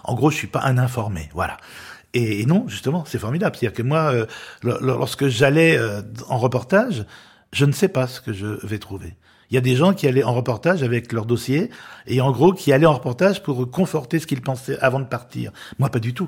En 0.04 0.14
gros, 0.14 0.30
je 0.30 0.36
suis 0.36 0.48
pas 0.48 0.62
un 0.66 0.78
informé. 0.78 1.30
Voilà. 1.34 1.56
Et, 2.14 2.46
non, 2.46 2.68
justement, 2.68 3.06
c'est 3.08 3.18
formidable. 3.18 3.56
C'est-à-dire 3.56 3.78
que 3.78 3.82
moi, 3.82 4.12
euh, 4.12 4.26
lo- 4.62 4.78
lo- 4.82 4.98
lorsque 4.98 5.30
j'allais 5.30 5.78
euh, 5.78 6.02
en 6.28 6.38
reportage, 6.38 7.06
je 7.54 7.64
ne 7.64 7.72
sais 7.72 7.88
pas 7.88 8.08
ce 8.08 8.20
que 8.20 8.34
je 8.34 8.46
vais 8.68 8.78
trouver. 8.78 9.16
Il 9.50 9.56
y 9.56 9.58
a 9.58 9.62
des 9.62 9.78
gens 9.78 9.94
qui 9.94 10.06
allaient 10.06 10.26
en 10.26 10.34
reportage 10.34 10.84
avec 10.84 11.14
leur 11.14 11.26
dossier 11.26 11.70
et 12.08 12.20
en 12.20 12.34
gros 12.34 12.52
qui 12.52 12.74
allaient 12.74 12.86
en 12.86 12.96
reportage 12.96 13.42
pour 13.42 13.72
conforter 13.72 14.20
ce 14.20 14.28
qu'ils 14.28 14.42
pensaient 14.42 14.78
avant 14.80 15.00
de 15.00 15.06
partir. 15.06 15.54
Moi, 15.80 15.88
pas 15.88 16.00
du 16.00 16.14
tout. 16.14 16.28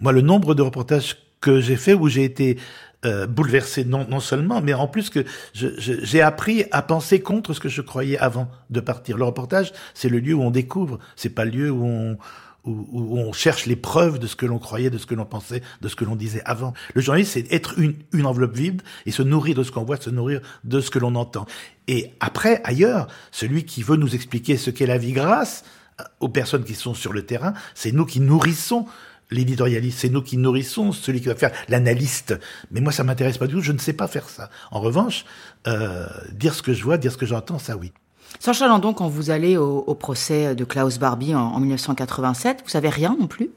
Moi, 0.00 0.12
le 0.12 0.20
nombre 0.20 0.54
de 0.54 0.62
reportages 0.62 1.16
que 1.40 1.60
j'ai 1.60 1.74
fait 1.74 1.94
où 1.94 2.06
j'ai 2.08 2.22
été 2.22 2.58
euh, 3.04 3.26
bouleversé 3.26 3.84
non, 3.84 4.06
non 4.08 4.20
seulement, 4.20 4.60
mais 4.60 4.74
en 4.74 4.86
plus 4.86 5.10
que 5.10 5.24
j'ai 5.54 6.22
appris 6.22 6.64
à 6.70 6.82
penser 6.82 7.20
contre 7.20 7.52
ce 7.52 7.60
que 7.60 7.68
je 7.68 7.82
croyais 7.82 8.18
avant 8.18 8.48
de 8.70 8.80
partir. 8.80 9.16
Le 9.16 9.24
reportage, 9.24 9.72
c'est 9.94 10.08
le 10.08 10.20
lieu 10.20 10.34
où 10.34 10.42
on 10.42 10.50
découvre, 10.50 10.98
c'est 11.16 11.30
pas 11.30 11.44
le 11.44 11.50
lieu 11.50 11.70
où 11.70 11.84
on 11.84 12.18
où, 12.64 12.86
où 12.92 13.18
on 13.18 13.32
cherche 13.32 13.66
les 13.66 13.76
preuves 13.76 14.18
de 14.18 14.26
ce 14.26 14.36
que 14.36 14.46
l'on 14.46 14.58
croyait, 14.58 14.90
de 14.90 14.98
ce 14.98 15.06
que 15.06 15.14
l'on 15.14 15.24
pensait, 15.24 15.62
de 15.80 15.88
ce 15.88 15.96
que 15.96 16.04
l'on 16.04 16.16
disait 16.16 16.42
avant. 16.44 16.74
Le 16.94 17.00
journaliste, 17.00 17.32
c'est 17.32 17.52
être 17.52 17.78
une, 17.78 17.94
une 18.12 18.26
enveloppe 18.26 18.54
vide 18.54 18.82
et 19.06 19.10
se 19.10 19.22
nourrir 19.22 19.56
de 19.56 19.62
ce 19.62 19.72
qu'on 19.72 19.84
voit, 19.84 19.96
se 19.96 20.10
nourrir 20.10 20.40
de 20.64 20.80
ce 20.80 20.90
que 20.90 20.98
l'on 20.98 21.14
entend. 21.14 21.46
Et 21.88 22.12
après, 22.20 22.60
ailleurs, 22.64 23.08
celui 23.30 23.64
qui 23.64 23.82
veut 23.82 23.96
nous 23.96 24.14
expliquer 24.14 24.56
ce 24.56 24.70
qu'est 24.70 24.86
la 24.86 24.98
vie 24.98 25.12
grâce 25.12 25.64
euh, 26.00 26.04
aux 26.20 26.28
personnes 26.28 26.64
qui 26.64 26.74
sont 26.74 26.94
sur 26.94 27.12
le 27.12 27.26
terrain, 27.26 27.54
c'est 27.74 27.92
nous 27.92 28.06
qui 28.06 28.20
nourrissons 28.20 28.86
l'éditorialiste, 29.32 29.98
c'est 30.00 30.08
nous 30.08 30.22
qui 30.22 30.36
nourrissons 30.36 30.92
celui 30.92 31.20
qui 31.20 31.28
va 31.28 31.34
faire 31.34 31.50
l'analyste. 31.68 32.38
Mais 32.70 32.80
moi, 32.80 32.92
ça 32.92 33.02
m'intéresse 33.04 33.38
pas 33.38 33.46
du 33.46 33.54
tout, 33.54 33.60
je 33.60 33.72
ne 33.72 33.78
sais 33.78 33.92
pas 33.92 34.06
faire 34.08 34.28
ça. 34.28 34.50
En 34.70 34.80
revanche, 34.80 35.24
euh, 35.66 36.06
dire 36.32 36.54
ce 36.54 36.62
que 36.62 36.72
je 36.74 36.82
vois, 36.84 36.98
dire 36.98 37.12
ce 37.12 37.16
que 37.18 37.26
j'entends, 37.26 37.58
ça 37.58 37.76
oui. 37.76 37.92
Sacha 38.40 38.66
Landon, 38.66 38.94
quand 38.94 39.08
vous 39.08 39.30
allez 39.30 39.56
au, 39.56 39.84
au 39.86 39.94
procès 39.94 40.54
de 40.54 40.64
Klaus 40.64 40.98
Barbie 40.98 41.34
en, 41.34 41.40
en 41.40 41.60
1987, 41.60 42.62
vous 42.64 42.70
savez 42.70 42.88
rien 42.88 43.16
non 43.20 43.26
plus? 43.26 43.50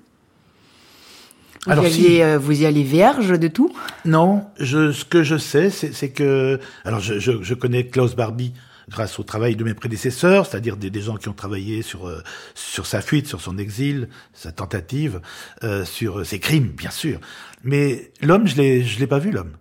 Vous, 1.65 1.71
Alors, 1.71 1.85
y 1.87 1.91
si. 1.91 2.21
euh, 2.21 2.37
vous 2.37 2.61
y 2.61 2.65
allez 2.65 2.83
vierge 2.83 3.39
de 3.39 3.47
tout? 3.47 3.71
Non, 4.05 4.45
je, 4.59 4.91
ce 4.91 5.03
que 5.05 5.23
je 5.23 5.37
sais, 5.37 5.69
c'est 5.71 5.93
c'est 5.93 6.09
que... 6.09 6.59
Alors, 6.83 6.99
je, 6.99 7.17
je, 7.19 7.41
je 7.41 7.53
connais 7.55 7.87
Klaus 7.87 8.15
Barbie 8.15 8.53
grâce 8.89 9.19
au 9.19 9.23
travail 9.23 9.55
de 9.55 9.63
mes 9.63 9.73
prédécesseurs, 9.73 10.45
c'est-à-dire 10.45 10.77
des, 10.77 11.01
gens 11.01 11.17
qui 11.17 11.29
ont 11.29 11.33
travaillé 11.33 11.81
sur 11.81 12.07
euh, 12.07 12.21
sur 12.53 12.85
sa 12.85 13.01
fuite, 13.01 13.27
sur 13.27 13.41
son 13.41 13.57
exil, 13.57 14.09
sa 14.33 14.51
tentative, 14.51 15.21
euh, 15.63 15.85
sur 15.85 16.25
ses 16.25 16.39
crimes, 16.39 16.69
bien 16.69 16.91
sûr. 16.91 17.19
Mais 17.63 18.11
l'homme, 18.21 18.47
je 18.47 18.55
l'ai 18.55 18.83
je 18.83 18.99
l'ai 18.99 19.07
pas 19.07 19.19
vu 19.19 19.31
l'homme. 19.31 19.53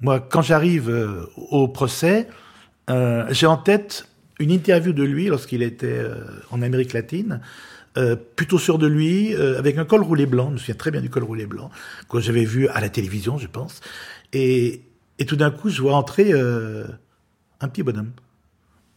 Moi, 0.00 0.20
quand 0.20 0.42
j'arrive 0.42 0.88
euh, 0.90 1.26
au 1.36 1.68
procès, 1.68 2.28
euh, 2.90 3.26
j'ai 3.30 3.46
en 3.46 3.56
tête 3.56 4.08
une 4.38 4.50
interview 4.50 4.92
de 4.92 5.04
lui 5.04 5.26
lorsqu'il 5.26 5.62
était 5.62 6.04
en 6.50 6.62
Amérique 6.62 6.92
latine. 6.94 7.40
plutôt 8.34 8.58
sûr 8.58 8.78
de 8.78 8.88
lui, 8.88 9.36
avec 9.36 9.78
un 9.78 9.84
col 9.84 10.02
roulé 10.02 10.26
blanc, 10.26 10.48
je 10.48 10.52
me 10.54 10.58
souviens 10.58 10.74
très 10.74 10.90
bien 10.90 11.00
du 11.00 11.10
col 11.10 11.22
roulé 11.22 11.46
blanc, 11.46 11.70
que 12.08 12.18
j'avais 12.18 12.44
vu 12.44 12.66
à 12.68 12.80
la 12.80 12.88
télévision, 12.88 13.38
je 13.38 13.46
pense. 13.46 13.82
Et, 14.32 14.82
et 15.20 15.26
tout 15.26 15.36
d'un 15.36 15.52
coup, 15.52 15.68
je 15.68 15.80
vois 15.80 15.94
entrer 15.94 16.32
un 16.32 17.68
petit 17.68 17.84
bonhomme, 17.84 18.10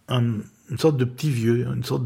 une 0.10 0.44
sorte 0.78 0.98
de 0.98 1.06
petit 1.06 1.30
vieux, 1.30 1.68
une 1.74 1.84
sorte. 1.84 2.04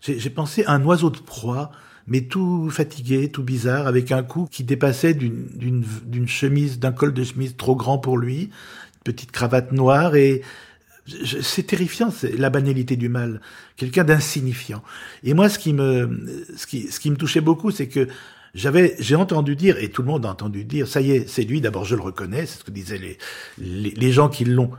J'ai 0.00 0.30
pensé 0.30 0.64
à 0.64 0.72
un 0.72 0.84
oiseau 0.84 1.10
de 1.10 1.18
proie, 1.18 1.70
mais 2.06 2.22
tout 2.22 2.68
fatigué, 2.70 3.30
tout 3.30 3.42
bizarre, 3.42 3.86
avec 3.86 4.12
un 4.12 4.22
cou 4.22 4.46
qui 4.50 4.64
dépassait 4.64 5.14
d'une 5.14 6.28
chemise, 6.28 6.78
d'un 6.78 6.92
col 6.92 7.14
de 7.14 7.24
chemise 7.24 7.56
trop 7.56 7.74
grand 7.74 7.98
pour 7.98 8.18
lui, 8.18 8.50
petite 9.04 9.32
cravate 9.32 9.72
noire 9.72 10.16
et 10.16 10.42
c'est 11.42 11.66
terrifiant, 11.66 12.10
c'est 12.10 12.36
la 12.38 12.48
banalité 12.48 12.96
du 12.96 13.08
mal, 13.08 13.40
quelqu'un 13.76 14.04
d'insignifiant. 14.04 14.82
Et 15.22 15.34
moi, 15.34 15.48
ce 15.48 15.58
qui 15.58 15.74
me, 15.74 16.46
ce 16.56 16.66
qui, 16.66 16.90
ce 16.90 16.98
qui 16.98 17.10
me 17.10 17.16
touchait 17.16 17.42
beaucoup, 17.42 17.70
c'est 17.70 17.88
que 17.88 18.08
j'avais, 18.54 18.96
j'ai 19.00 19.16
entendu 19.16 19.56
dire, 19.56 19.76
et 19.78 19.90
tout 19.90 20.02
le 20.02 20.08
monde 20.08 20.24
a 20.24 20.30
entendu 20.30 20.64
dire, 20.64 20.88
ça 20.88 21.00
y 21.00 21.10
est, 21.10 21.28
c'est 21.28 21.42
lui. 21.42 21.60
D'abord, 21.60 21.84
je 21.84 21.96
le 21.96 22.02
reconnais, 22.02 22.46
c'est 22.46 22.60
ce 22.60 22.64
que 22.64 22.70
disaient 22.70 23.00
les, 23.58 23.90
les 23.90 24.12
gens 24.12 24.28
qui 24.28 24.44
l'ont 24.44 24.70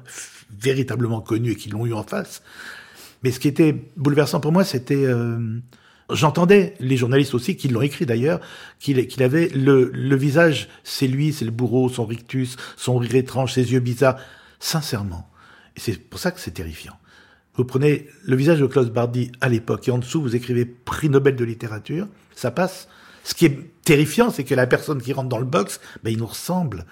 véritablement 0.60 1.22
connu 1.22 1.52
et 1.52 1.56
qui 1.56 1.70
l'ont 1.70 1.86
eu 1.86 1.94
en 1.94 2.04
face. 2.04 2.42
Mais 3.24 3.32
ce 3.32 3.40
qui 3.40 3.48
était 3.48 3.76
bouleversant 3.98 4.40
pour 4.40 4.52
moi, 4.52 4.64
c'était 4.64 5.06
euh, 5.06 5.60
J'entendais 6.12 6.76
les 6.80 6.98
journalistes 6.98 7.34
aussi, 7.34 7.56
qui 7.56 7.68
l'ont 7.68 7.82
écrit 7.82 8.06
d'ailleurs, 8.06 8.40
qu'il 8.80 9.24
avait 9.24 9.48
le, 9.50 9.90
le 9.92 10.16
visage, 10.16 10.70
c'est 10.84 11.08
lui, 11.08 11.34
c'est 11.34 11.46
le 11.46 11.52
bourreau, 11.52 11.90
son 11.90 12.06
rictus, 12.06 12.58
son 12.78 12.98
rire 12.98 13.16
étrange, 13.16 13.54
ses 13.54 13.72
yeux 13.74 13.80
bizarres, 13.80 14.18
sincèrement. 14.60 15.28
Et 15.76 15.80
c'est 15.80 15.98
pour 15.98 16.20
ça 16.20 16.32
que 16.32 16.40
c'est 16.40 16.52
terrifiant. 16.52 16.96
Vous 17.56 17.66
prenez 17.66 18.08
le 18.24 18.36
visage 18.36 18.60
de 18.60 18.68
Klaus 18.68 18.92
Bardi 18.92 19.32
à 19.42 19.50
l'époque, 19.50 19.88
et 19.88 19.92
en 19.92 19.98
dessous, 19.98 20.22
vous 20.22 20.36
écrivez 20.36 20.66
prix 20.66 21.10
Nobel 21.10 21.36
de 21.36 21.44
littérature, 21.44 22.08
ça 22.36 22.52
passe. 22.52 22.88
Ce 23.24 23.34
qui 23.34 23.46
est 23.46 23.60
terrifiant, 23.84 24.30
c'est 24.30 24.44
que 24.44 24.54
la 24.54 24.68
personne 24.68 25.02
qui 25.02 25.12
rentre 25.12 25.30
dans 25.30 25.40
le 25.40 25.46
box, 25.46 25.80
ben, 26.04 26.12
il 26.12 26.20
nous 26.20 26.28
ressemble 26.28 26.86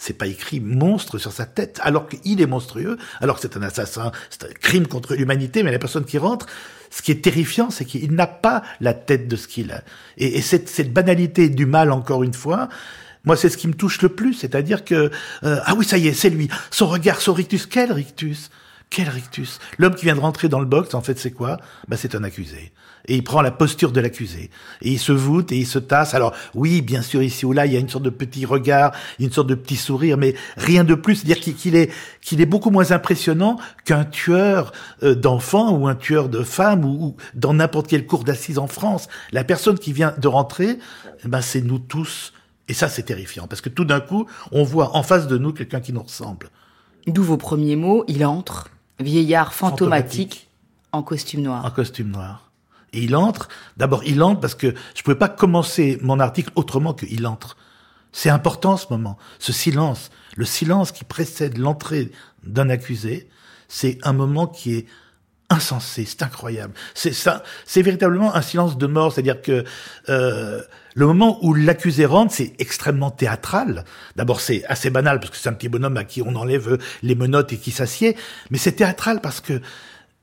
c'est 0.00 0.14
pas 0.14 0.26
écrit 0.26 0.60
monstre 0.60 1.18
sur 1.18 1.30
sa 1.30 1.44
tête, 1.44 1.78
alors 1.82 2.08
qu'il 2.08 2.40
est 2.40 2.46
monstrueux, 2.46 2.96
alors 3.20 3.36
que 3.36 3.42
c'est 3.42 3.58
un 3.58 3.62
assassin, 3.62 4.12
c'est 4.30 4.44
un 4.44 4.52
crime 4.58 4.86
contre 4.86 5.14
l'humanité, 5.14 5.62
mais 5.62 5.70
la 5.70 5.78
personne 5.78 6.06
qui 6.06 6.16
rentre, 6.16 6.46
ce 6.88 7.02
qui 7.02 7.12
est 7.12 7.22
terrifiant, 7.22 7.68
c'est 7.68 7.84
qu'il 7.84 8.14
n'a 8.14 8.26
pas 8.26 8.62
la 8.80 8.94
tête 8.94 9.28
de 9.28 9.36
ce 9.36 9.46
qu'il 9.46 9.70
a. 9.72 9.82
Et, 10.16 10.40
cette, 10.40 10.90
banalité 10.90 11.50
du 11.50 11.66
mal, 11.66 11.92
encore 11.92 12.22
une 12.22 12.32
fois, 12.32 12.70
moi, 13.24 13.36
c'est 13.36 13.50
ce 13.50 13.58
qui 13.58 13.68
me 13.68 13.74
touche 13.74 14.00
le 14.00 14.08
plus, 14.08 14.32
c'est-à-dire 14.32 14.86
que, 14.86 15.10
euh, 15.44 15.60
ah 15.66 15.74
oui, 15.76 15.84
ça 15.84 15.98
y 15.98 16.08
est, 16.08 16.14
c'est 16.14 16.30
lui, 16.30 16.48
son 16.70 16.86
regard, 16.86 17.20
son 17.20 17.34
rictus, 17.34 17.66
quel 17.66 17.92
rictus? 17.92 18.50
Quel 18.90 19.08
rictus 19.08 19.60
L'homme 19.78 19.94
qui 19.94 20.04
vient 20.04 20.16
de 20.16 20.20
rentrer 20.20 20.48
dans 20.48 20.58
le 20.58 20.66
box, 20.66 20.94
en 20.94 21.00
fait, 21.00 21.16
c'est 21.16 21.30
quoi? 21.30 21.58
Bah, 21.86 21.96
C'est 21.96 22.16
un 22.16 22.24
accusé. 22.24 22.72
Et 23.06 23.14
il 23.14 23.24
prend 23.24 23.40
la 23.40 23.52
posture 23.52 23.92
de 23.92 24.00
l'accusé. 24.00 24.50
Et 24.82 24.90
il 24.90 24.98
se 24.98 25.12
voûte 25.12 25.52
et 25.52 25.56
il 25.56 25.66
se 25.66 25.78
tasse. 25.78 26.12
Alors, 26.12 26.34
oui, 26.54 26.82
bien 26.82 27.00
sûr, 27.00 27.22
ici 27.22 27.46
ou 27.46 27.52
là, 27.52 27.66
il 27.66 27.72
y 27.72 27.76
a 27.76 27.78
une 27.78 27.88
sorte 27.88 28.04
de 28.04 28.10
petit 28.10 28.44
regard, 28.44 28.92
une 29.20 29.30
sorte 29.30 29.46
de 29.46 29.54
petit 29.54 29.76
sourire, 29.76 30.18
mais 30.18 30.34
rien 30.56 30.82
de 30.82 30.96
plus. 30.96 31.16
C'est-à-dire 31.16 31.40
qu'il 31.40 31.76
est, 31.76 31.92
qu'il 32.20 32.40
est 32.40 32.46
beaucoup 32.46 32.70
moins 32.70 32.90
impressionnant 32.90 33.58
qu'un 33.84 34.04
tueur 34.04 34.72
euh, 35.04 35.14
d'enfants 35.14 35.70
ou 35.70 35.86
un 35.86 35.94
tueur 35.94 36.28
de 36.28 36.42
femmes 36.42 36.84
ou, 36.84 37.16
dans 37.34 37.54
n'importe 37.54 37.86
quelle 37.86 38.06
cour 38.06 38.24
d'assises 38.24 38.58
en 38.58 38.66
France. 38.66 39.08
La 39.30 39.44
personne 39.44 39.78
qui 39.78 39.92
vient 39.92 40.14
de 40.18 40.26
rentrer, 40.26 40.78
eh 41.24 41.28
ben, 41.28 41.40
c'est 41.40 41.62
nous 41.62 41.78
tous. 41.78 42.32
Et 42.66 42.74
ça, 42.74 42.88
c'est 42.88 43.04
terrifiant. 43.04 43.46
Parce 43.46 43.60
que 43.60 43.68
tout 43.68 43.84
d'un 43.84 44.00
coup, 44.00 44.26
on 44.50 44.64
voit 44.64 44.96
en 44.96 45.04
face 45.04 45.28
de 45.28 45.38
nous 45.38 45.52
quelqu'un 45.52 45.80
qui 45.80 45.92
nous 45.92 46.02
ressemble. 46.02 46.50
D'où 47.06 47.22
vos 47.22 47.36
premiers 47.36 47.76
mots, 47.76 48.04
il 48.08 48.24
entre 48.26 48.68
vieillard 49.00 49.54
fantomatique, 49.54 50.48
en 50.92 51.02
costume 51.02 51.42
noir. 51.42 51.64
En 51.64 51.70
costume 51.70 52.10
noir. 52.10 52.50
Et 52.92 53.02
il 53.02 53.14
entre, 53.14 53.48
d'abord 53.76 54.02
il 54.04 54.22
entre 54.22 54.40
parce 54.40 54.54
que 54.54 54.74
je 54.94 55.02
pouvais 55.02 55.16
pas 55.16 55.28
commencer 55.28 55.98
mon 56.02 56.18
article 56.18 56.50
autrement 56.56 56.94
qu'il 56.94 57.26
entre. 57.26 57.56
C'est 58.12 58.30
important 58.30 58.76
ce 58.76 58.86
moment, 58.90 59.16
ce 59.38 59.52
silence, 59.52 60.10
le 60.36 60.44
silence 60.44 60.90
qui 60.90 61.04
précède 61.04 61.58
l'entrée 61.58 62.10
d'un 62.42 62.68
accusé, 62.68 63.28
c'est 63.68 63.98
un 64.02 64.12
moment 64.12 64.48
qui 64.48 64.74
est 64.74 64.86
insensé, 65.50 66.04
c'est 66.04 66.22
incroyable. 66.22 66.72
C'est 66.94 67.12
ça, 67.12 67.42
c'est 67.66 67.82
véritablement 67.82 68.34
un 68.34 68.42
silence 68.42 68.78
de 68.78 68.86
mort, 68.86 69.12
c'est-à-dire 69.12 69.42
que 69.42 69.64
euh, 70.08 70.62
le 70.94 71.06
moment 71.06 71.38
où 71.44 71.54
l'accusé 71.54 72.06
rentre, 72.06 72.32
c'est 72.32 72.54
extrêmement 72.58 73.10
théâtral. 73.10 73.84
D'abord, 74.16 74.40
c'est 74.40 74.64
assez 74.66 74.90
banal 74.90 75.20
parce 75.20 75.30
que 75.30 75.36
c'est 75.36 75.48
un 75.48 75.52
petit 75.52 75.68
bonhomme 75.68 75.96
à 75.96 76.04
qui 76.04 76.22
on 76.22 76.34
enlève 76.36 76.78
les 77.02 77.14
menottes 77.14 77.52
et 77.52 77.58
qui 77.58 77.72
s'assied, 77.72 78.16
mais 78.50 78.58
c'est 78.58 78.72
théâtral 78.72 79.20
parce 79.20 79.40
que 79.40 79.60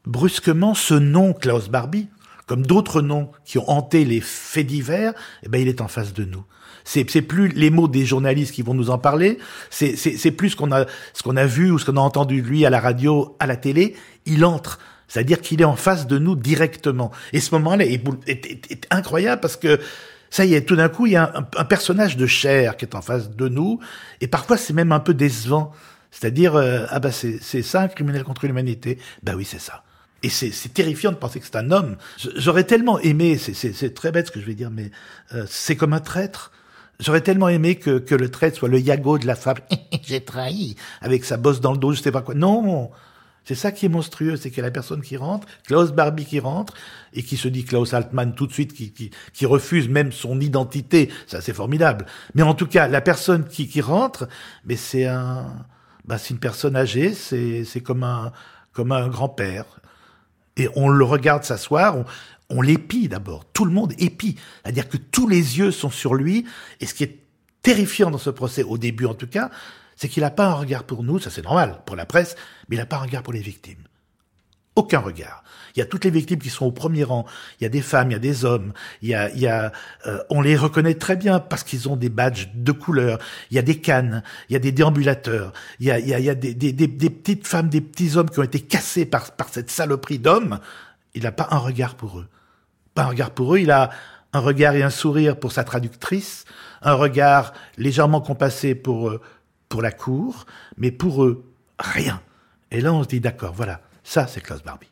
brusquement, 0.06 0.74
ce 0.74 0.94
nom 0.94 1.34
Klaus 1.34 1.70
Barbie, 1.70 2.08
comme 2.48 2.66
d'autres 2.66 3.02
noms 3.02 3.30
qui 3.46 3.58
ont 3.58 3.70
hanté 3.70 4.06
les 4.06 4.22
faits 4.22 4.66
divers, 4.66 5.14
eh 5.44 5.50
ben, 5.50 5.62
il 5.62 5.68
est 5.68 5.82
en 5.82 5.88
face 5.88 6.14
de 6.14 6.24
nous. 6.24 6.44
C'est, 6.86 7.10
c'est 7.10 7.22
plus 7.22 7.50
les 7.50 7.70
mots 7.70 7.90
des 7.90 8.06
journalistes 8.06 8.54
qui 8.54 8.62
vont 8.62 8.74
nous 8.74 8.90
en 8.90 8.98
parler, 8.98 9.40
c'est, 9.70 9.98
c'est, 9.98 10.16
c'est 10.16 10.32
plus 10.32 10.52
ce 10.52 10.56
qu'on 10.56 10.72
a, 10.72 10.86
ce 11.14 11.22
qu'on 11.22 11.36
a 11.36 11.46
vu 11.46 11.70
ou 11.70 11.80
ce 11.80 11.86
qu'on 11.86 11.98
a 11.98 12.02
entendu 12.02 12.42
de 12.42 12.48
lui 12.48 12.66
à 12.66 12.70
la 12.70 12.80
radio, 12.80 13.36
à 13.42 13.46
la 13.46 13.58
télé. 13.58 13.98
Il 14.26 14.46
entre 14.46 14.80
c'est-à-dire 15.08 15.42
qu'il 15.42 15.62
est 15.62 15.66
en 15.66 15.76
face 15.76 16.08
de 16.08 16.18
nous 16.18 16.36
directement. 16.36 17.12
Et 17.34 17.40
ce 17.40 17.54
moment-là 17.56 17.86
est, 17.86 18.02
est, 18.28 18.88
incroyable 18.90 19.42
parce 19.42 19.56
que 19.56 19.80
ça 20.30 20.46
y 20.46 20.54
est, 20.54 20.62
tout 20.62 20.76
d'un 20.76 20.90
coup, 20.90 21.06
il 21.06 21.14
y 21.14 21.16
a 21.16 21.32
un, 21.58 21.66
personnage 21.66 22.18
de 22.18 22.26
chair 22.26 22.76
qui 22.78 22.86
est 22.86 22.96
en 22.96 23.02
face 23.02 23.30
de 23.30 23.48
nous, 23.48 23.80
et 24.20 24.28
parfois 24.28 24.58
c'est 24.58 24.74
même 24.74 24.92
un 24.92 25.00
peu 25.00 25.14
décevant. 25.14 25.72
C'est-à-dire, 26.12 26.56
euh, 26.56 26.86
ah 26.90 27.00
bah 27.00 27.12
c'est, 27.12 27.40
ça 27.62 27.82
un 27.82 27.88
criminel 27.88 28.24
contre 28.24 28.46
l'humanité. 28.46 28.98
Bah 29.24 29.34
oui, 29.36 29.46
c'est 29.46 29.60
ça. 29.60 29.84
Et 30.24 30.30
c'est, 30.30 30.52
terrifiant 30.74 31.12
de 31.12 31.18
penser 31.18 31.40
que 31.40 31.46
c'est 31.46 31.58
un 31.58 31.72
homme. 31.72 31.96
J'aurais 32.36 32.64
tellement 32.64 33.00
aimé, 33.00 33.38
c'est, 33.38 33.94
très 33.94 34.12
bête 34.12 34.28
ce 34.28 34.32
que 34.32 34.40
je 34.40 34.46
vais 34.46 34.56
dire, 34.56 34.72
mais 34.72 34.92
euh, 35.34 35.46
c'est 35.48 35.76
comme 35.76 35.94
un 35.94 36.00
traître. 36.00 36.52
J'aurais 37.00 37.22
tellement 37.22 37.50
aimé 37.50 37.76
que, 37.76 38.16
le 38.16 38.30
traître 38.30 38.58
soit 38.58 38.70
le 38.70 38.80
yago 38.80 39.20
de 39.20 39.28
la 39.28 39.36
fable. 39.36 39.62
J'ai 40.04 40.22
trahi 40.22 40.76
avec 41.02 41.24
sa 41.24 41.38
bosse 41.38 41.62
dans 41.62 41.72
le 41.72 41.78
dos, 41.78 41.94
je 41.94 42.02
sais 42.02 42.12
pas 42.12 42.22
quoi. 42.22 42.34
Non, 42.34 42.90
c'est 43.48 43.56
ça 43.56 43.72
qui 43.72 43.86
est 43.86 43.90
monstrueux, 43.90 44.36
c'est 44.36 44.50
qu'il 44.50 44.58
y 44.58 44.60
a 44.60 44.66
la 44.66 44.72
personne 44.72 45.02
qui 45.02 45.16
rentre, 45.16 45.48
Klaus 45.66 45.94
Barbie 45.94 46.26
qui 46.26 46.42
rentre, 46.42 46.74
et 47.14 47.24
qui 47.24 47.38
se 47.38 47.48
dit 47.48 47.64
Klaus 47.64 47.94
Altmann 47.94 48.36
tout 48.36 48.46
de 48.46 48.52
suite, 48.52 48.74
qui, 48.74 48.92
qui, 48.92 49.10
qui 49.32 49.46
refuse 49.46 49.88
même 49.88 50.12
son 50.12 50.42
identité. 50.42 51.10
Ça, 51.28 51.40
c'est 51.40 51.54
formidable. 51.54 52.08
Mais 52.36 52.42
en 52.42 52.54
tout 52.54 52.68
cas, 52.68 52.90
la 52.90 53.00
personne 53.00 53.48
qui, 53.48 53.70
qui 53.70 53.80
rentre, 53.80 54.28
mais 54.66 54.76
c'est 54.76 55.06
un, 55.06 55.66
bah, 56.04 56.18
c'est 56.18 56.32
une 56.32 56.42
personne 56.42 56.76
âgée, 56.76 57.14
c'est, 57.14 57.64
c'est 57.64 57.80
comme 57.80 58.04
un, 58.04 58.34
comme 58.74 58.92
un 58.92 59.08
grand-père. 59.08 59.80
Et 60.58 60.68
on 60.76 60.90
le 60.90 61.06
regarde 61.06 61.46
s'asseoir, 61.46 61.96
on, 61.96 62.04
on 62.50 62.62
l'épie 62.62 63.08
d'abord. 63.08 63.46
Tout 63.54 63.64
le 63.64 63.72
monde 63.72 63.94
épie. 63.98 64.36
C'est-à-dire 64.62 64.90
que 64.90 64.98
tous 64.98 65.30
les 65.30 65.58
yeux 65.58 65.72
sont 65.72 65.90
sur 65.90 66.16
lui. 66.16 66.44
Et 66.82 66.86
ce 66.86 66.94
qui 66.94 67.06
est 67.06 67.20
terrifiant 67.62 68.12
dans 68.12 68.18
ce 68.18 68.30
procès, 68.30 68.64
au 68.64 68.78
début 68.78 69.06
en 69.06 69.14
tout 69.14 69.28
cas, 69.28 69.52
c'est 69.98 70.08
qu'il 70.08 70.24
n'a 70.24 70.30
pas 70.30 70.46
un 70.46 70.54
regard 70.54 70.84
pour 70.84 71.04
nous, 71.04 71.20
ça 71.20 71.30
c'est 71.30 71.44
normal, 71.44 71.82
pour 71.86 71.96
la 71.96 72.06
presse, 72.06 72.36
mais 72.70 72.78
il 72.78 72.80
n'a 72.80 72.86
pas 72.86 72.98
un 72.98 73.02
regard 73.02 73.24
pour 73.24 73.34
les 73.34 73.42
victimes. 73.42 73.84
Aucun 74.76 75.00
regard. 75.00 75.44
Il 75.76 75.80
y 75.80 75.82
a 75.82 75.88
toutes 75.88 76.06
les 76.06 76.12
victimes 76.12 76.38
qui 76.38 76.52
sont 76.52 76.68
au 76.68 76.72
premier 76.72 77.04
rang. 77.04 77.26
Il 77.60 77.64
y 77.64 77.66
a 77.66 77.70
des 77.70 77.82
femmes, 77.82 78.12
il 78.12 78.14
y 78.14 78.16
a 78.16 78.20
des 78.20 78.46
hommes. 78.46 78.74
Il 79.02 79.10
y 79.10 79.16
a, 79.16 79.32
il 79.32 79.40
y 79.40 79.48
a, 79.48 79.72
euh, 80.06 80.20
on 80.30 80.40
les 80.40 80.56
reconnaît 80.56 80.94
très 80.94 81.16
bien 81.16 81.40
parce 81.40 81.64
qu'ils 81.64 81.90
ont 81.90 81.96
des 81.96 82.10
badges 82.10 82.50
de 82.54 82.72
couleur. 82.72 83.18
Il 83.50 83.56
y 83.56 83.60
a 83.60 83.64
des 83.64 83.80
cannes, 83.80 84.22
il 84.50 84.54
y 84.54 84.56
a 84.56 84.60
des 84.60 84.72
déambulateurs. 84.72 85.52
Il 85.80 85.88
y 85.88 85.92
a, 85.92 85.98
il 85.98 86.08
y 86.08 86.14
a, 86.14 86.20
il 86.20 86.26
y 86.26 86.30
a 86.30 86.36
des, 86.36 86.54
des, 86.54 86.74
des, 86.74 87.10
petites 87.10 87.48
femmes, 87.48 87.70
des 87.70 87.82
petits 87.82 88.18
hommes 88.18 88.30
qui 88.30 88.40
ont 88.40 88.44
été 88.44 88.60
cassés 88.60 89.08
par, 89.08 89.32
par 89.32 89.50
cette 89.50 89.72
saloperie 89.72 90.20
d'hommes. 90.20 90.60
Il 91.16 91.24
n'a 91.24 91.32
pas 91.32 91.48
un 91.50 91.58
regard 91.58 91.96
pour 91.96 92.20
eux. 92.20 92.28
Pas 92.94 93.06
un 93.06 93.08
regard 93.08 93.32
pour 93.32 93.56
eux. 93.56 93.60
Il 93.60 93.72
a 93.72 93.90
un 94.34 94.40
regard 94.40 94.76
et 94.76 94.84
un 94.84 94.92
sourire 94.92 95.40
pour 95.40 95.52
sa 95.52 95.64
traductrice, 95.64 96.46
un 96.82 96.94
regard 96.94 97.54
légèrement 97.78 98.22
compassé 98.22 98.76
pour 98.76 99.10
euh, 99.10 99.22
pour 99.70 99.82
la 99.82 99.92
cour, 99.92 100.46
mais 100.78 100.92
pour 100.92 101.24
eux, 101.24 101.44
rien. 101.80 102.22
Et 102.72 102.82
là, 102.82 102.94
on 102.94 103.04
se 103.04 103.08
dit, 103.08 103.20
d'accord, 103.20 103.54
voilà, 103.54 103.82
ça, 104.04 104.28
c'est 104.28 104.42
Klaus 104.42 104.64
Barbie. 104.64 104.88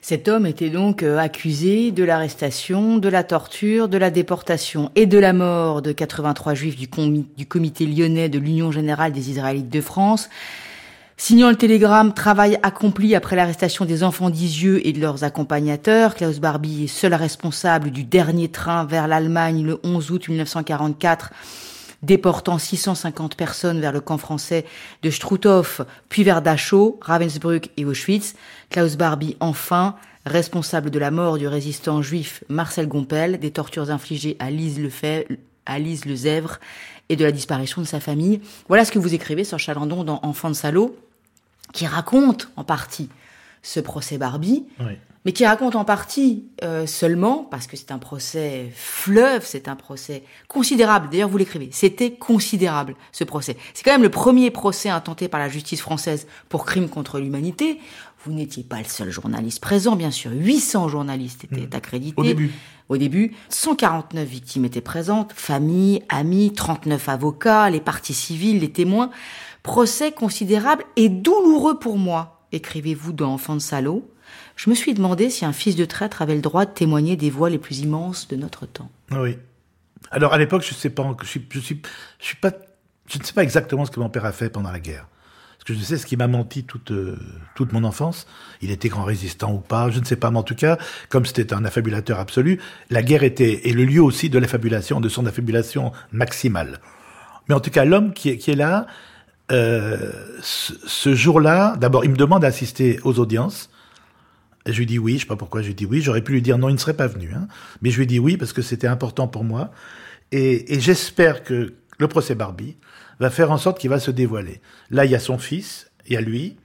Cet 0.00 0.28
homme 0.28 0.46
était 0.46 0.70
donc 0.70 1.02
euh, 1.02 1.18
accusé 1.18 1.90
de 1.90 2.04
l'arrestation, 2.04 2.98
de 2.98 3.08
la 3.08 3.24
torture, 3.24 3.88
de 3.88 3.96
la 3.96 4.10
déportation 4.10 4.90
et 4.94 5.06
de 5.06 5.18
la 5.18 5.32
mort 5.32 5.80
de 5.80 5.92
83 5.92 6.54
juifs 6.54 6.76
du, 6.76 6.88
du 7.36 7.46
comité 7.46 7.86
lyonnais 7.86 8.28
de 8.28 8.38
l'Union 8.38 8.70
générale 8.70 9.12
des 9.12 9.30
Israélites 9.30 9.70
de 9.70 9.80
France. 9.80 10.28
Signant 11.16 11.48
le 11.48 11.56
télégramme 11.56 12.12
Travail 12.12 12.58
accompli 12.62 13.14
après 13.14 13.36
l'arrestation 13.36 13.84
des 13.84 14.02
enfants 14.02 14.30
d'Isieux 14.30 14.86
et 14.86 14.92
de 14.92 15.00
leurs 15.00 15.24
accompagnateurs, 15.24 16.16
Klaus 16.16 16.40
Barbie 16.40 16.84
est 16.84 16.88
seul 16.88 17.14
responsable 17.14 17.90
du 17.90 18.04
dernier 18.04 18.48
train 18.48 18.84
vers 18.84 19.08
l'Allemagne 19.08 19.64
le 19.64 19.78
11 19.84 20.10
août 20.10 20.28
1944 20.28 21.30
déportant 22.04 22.58
650 22.58 23.36
personnes 23.36 23.80
vers 23.80 23.92
le 23.92 24.00
camp 24.00 24.18
français 24.18 24.64
de 25.02 25.10
Struthof, 25.10 25.80
puis 26.08 26.24
vers 26.24 26.42
Dachau, 26.42 26.98
Ravensbrück 27.00 27.70
et 27.76 27.84
Auschwitz. 27.84 28.34
Klaus 28.70 28.96
Barbie, 28.96 29.36
enfin, 29.40 29.96
responsable 30.26 30.90
de 30.90 30.98
la 30.98 31.10
mort 31.10 31.38
du 31.38 31.48
résistant 31.48 32.02
juif 32.02 32.44
Marcel 32.48 32.88
Gompel, 32.88 33.38
des 33.38 33.50
tortures 33.50 33.90
infligées 33.90 34.36
à 34.38 34.50
Lise, 34.50 34.80
Lefebvre, 34.80 35.28
Lise 35.78 36.04
Lezèvre 36.04 36.58
et 37.08 37.16
de 37.16 37.24
la 37.24 37.32
disparition 37.32 37.82
de 37.82 37.86
sa 37.86 38.00
famille. 38.00 38.40
Voilà 38.68 38.84
ce 38.84 38.92
que 38.92 38.98
vous 38.98 39.14
écrivez 39.14 39.44
sur 39.44 39.58
Chalandon 39.58 40.04
dans 40.04 40.20
Enfant 40.22 40.48
de 40.48 40.54
salaud, 40.54 40.96
qui 41.72 41.86
raconte 41.86 42.50
en 42.56 42.64
partie 42.64 43.08
ce 43.64 43.80
procès 43.80 44.18
Barbie, 44.18 44.66
Oui. 44.78 44.92
mais 45.24 45.32
qui 45.32 45.44
raconte 45.46 45.74
en 45.74 45.84
partie 45.86 46.44
euh, 46.62 46.86
seulement, 46.86 47.48
parce 47.50 47.66
que 47.66 47.76
c'est 47.78 47.90
un 47.90 47.98
procès 47.98 48.70
fleuve, 48.74 49.44
c'est 49.44 49.68
un 49.68 49.74
procès 49.74 50.22
considérable. 50.48 51.08
D'ailleurs, 51.10 51.30
vous 51.30 51.38
l'écrivez, 51.38 51.70
c'était 51.72 52.12
considérable 52.12 52.94
ce 53.10 53.24
procès. 53.24 53.56
C'est 53.72 53.82
quand 53.82 53.92
même 53.92 54.02
le 54.02 54.10
premier 54.10 54.50
procès 54.50 54.90
intenté 54.90 55.28
par 55.28 55.40
la 55.40 55.48
justice 55.48 55.80
française 55.80 56.26
pour 56.50 56.66
crime 56.66 56.88
contre 56.90 57.18
l'humanité. 57.18 57.80
Vous 58.26 58.32
n'étiez 58.32 58.64
pas 58.64 58.78
le 58.78 58.84
seul 58.84 59.10
journaliste 59.10 59.60
présent, 59.60 59.96
bien 59.96 60.10
sûr. 60.10 60.30
800 60.32 60.88
journalistes 60.88 61.44
étaient 61.44 61.74
accrédités. 61.74 62.20
Au 62.20 62.24
début. 62.24 62.52
Au 62.90 62.96
début, 62.98 63.34
149 63.48 64.26
victimes 64.28 64.66
étaient 64.66 64.80
présentes, 64.82 65.32
familles, 65.34 66.02
amis, 66.10 66.52
39 66.52 67.08
avocats, 67.08 67.70
les 67.70 67.80
parties 67.80 68.14
civiles, 68.14 68.60
les 68.60 68.72
témoins. 68.72 69.10
Procès 69.62 70.12
considérable 70.12 70.84
et 70.96 71.08
douloureux 71.08 71.78
pour 71.78 71.96
moi, 71.96 72.33
écrivez-vous 72.54 73.12
dans 73.12 73.32
Enfant 73.32 73.54
de 73.54 73.60
salaud. 73.60 74.08
Je 74.56 74.70
me 74.70 74.74
suis 74.74 74.94
demandé 74.94 75.30
si 75.30 75.44
un 75.44 75.52
fils 75.52 75.76
de 75.76 75.84
traître 75.84 76.22
avait 76.22 76.34
le 76.34 76.40
droit 76.40 76.64
de 76.64 76.70
témoigner 76.70 77.16
des 77.16 77.30
voix 77.30 77.50
les 77.50 77.58
plus 77.58 77.80
immenses 77.80 78.28
de 78.28 78.36
notre 78.36 78.66
temps. 78.66 78.90
Oui. 79.10 79.36
Alors 80.10 80.32
à 80.32 80.38
l'époque, 80.38 80.62
je 80.66 80.74
sais 80.74 80.90
pas, 80.90 81.16
je 81.22 81.26
suis, 81.26 81.40
pas, 81.40 82.52
je 83.08 83.18
ne 83.18 83.24
sais 83.24 83.32
pas 83.32 83.42
exactement 83.42 83.84
ce 83.84 83.90
que 83.90 84.00
mon 84.00 84.08
père 84.08 84.24
a 84.24 84.32
fait 84.32 84.48
pendant 84.50 84.70
la 84.70 84.80
guerre. 84.80 85.08
Ce 85.58 85.64
que 85.64 85.74
je 85.74 85.80
sais, 85.80 85.96
ce 85.96 86.04
qui 86.04 86.16
m'a 86.16 86.28
menti 86.28 86.64
toute 86.64 86.90
euh, 86.90 87.18
toute 87.54 87.72
mon 87.72 87.84
enfance. 87.84 88.26
Il 88.60 88.70
était 88.70 88.90
grand 88.90 89.04
résistant 89.04 89.52
ou 89.54 89.60
pas, 89.60 89.90
je 89.90 89.98
ne 89.98 90.04
sais 90.04 90.16
pas, 90.16 90.30
mais 90.30 90.38
en 90.38 90.42
tout 90.42 90.54
cas, 90.54 90.78
comme 91.08 91.24
c'était 91.24 91.54
un 91.54 91.64
affabulateur 91.64 92.20
absolu, 92.20 92.60
la 92.90 93.02
guerre 93.02 93.22
était 93.22 93.68
et 93.68 93.72
le 93.72 93.84
lieu 93.84 94.02
aussi 94.02 94.28
de 94.28 94.38
l'affabulation, 94.38 95.00
de 95.00 95.08
son 95.08 95.24
affabulation 95.24 95.92
maximale. 96.12 96.80
Mais 97.48 97.54
en 97.54 97.60
tout 97.60 97.70
cas, 97.70 97.84
l'homme 97.84 98.12
qui 98.12 98.28
est 98.28 98.56
là, 98.56 98.86
euh, 99.54 100.10
ce, 100.42 101.14
jour-là, 101.14 101.76
d'abord, 101.76 102.04
il 102.04 102.10
me 102.10 102.16
demande 102.16 102.42
d'assister 102.42 102.98
aux 103.04 103.18
audiences. 103.20 103.70
Je 104.66 104.78
lui 104.78 104.86
dis 104.86 104.98
oui, 104.98 105.14
je 105.14 105.20
sais 105.20 105.26
pas 105.26 105.36
pourquoi 105.36 105.62
je 105.62 105.68
lui 105.68 105.74
dis 105.74 105.86
oui. 105.86 106.00
J'aurais 106.00 106.22
pu 106.22 106.32
lui 106.32 106.42
dire 106.42 106.58
non, 106.58 106.68
il 106.68 106.74
ne 106.74 106.78
serait 106.78 106.94
pas 106.94 107.06
venu. 107.06 107.30
Hein. 107.34 107.46
Mais 107.82 107.90
je 107.90 107.98
lui 107.98 108.06
dis 108.06 108.18
oui 108.18 108.36
parce 108.36 108.52
que 108.52 108.62
c'était 108.62 108.86
important 108.86 109.28
pour 109.28 109.44
moi. 109.44 109.70
Et, 110.32 110.80
j'espère 110.80 111.44
que 111.44 111.74
le 111.98 112.08
procès 112.08 112.34
Barbie 112.34 112.76
va 113.20 113.30
faire 113.30 113.52
en 113.52 113.58
sorte 113.58 113.78
qu'il 113.78 113.90
va 113.90 114.00
se 114.00 114.10
dévoiler. 114.10 114.60
Là, 114.90 115.04
il 115.04 115.10
y 115.10 115.14
a 115.14 115.20
son 115.20 115.38
fils, 115.38 115.90
il 116.06 116.14
y 116.14 116.16
a 116.16 116.20
lui, 116.20 116.56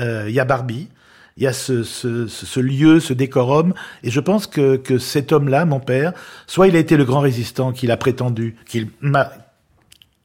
euh, 0.00 0.26
il 0.28 0.34
y 0.34 0.40
a 0.40 0.44
Barbie, 0.44 0.88
il 1.38 1.44
y 1.44 1.46
a 1.46 1.54
ce, 1.54 1.82
ce, 1.82 2.26
ce, 2.26 2.44
ce 2.44 2.60
lieu, 2.60 3.00
ce 3.00 3.14
décorum. 3.14 3.72
Et 4.02 4.10
je 4.10 4.20
pense 4.20 4.46
que, 4.46 4.76
que 4.76 4.98
cet 4.98 5.32
homme-là, 5.32 5.64
mon 5.64 5.80
père, 5.80 6.12
soit 6.46 6.68
il 6.68 6.76
a 6.76 6.78
été 6.78 6.96
le 6.96 7.04
grand 7.04 7.20
résistant 7.20 7.72
qu'il 7.72 7.90
a 7.90 7.96
prétendu, 7.96 8.56
qu'il 8.66 8.88
m'a 9.00 9.30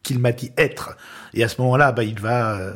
qu'il 0.03 0.20
m'a 0.20 0.31
dit 0.31 0.51
être. 0.58 0.98
Et 1.34 1.43
à 1.43 1.48
ce 1.48 1.62
moment-là, 1.62 1.91
bah, 1.91 2.03
il 2.03 2.20
va, 2.20 2.58
euh, 2.58 2.74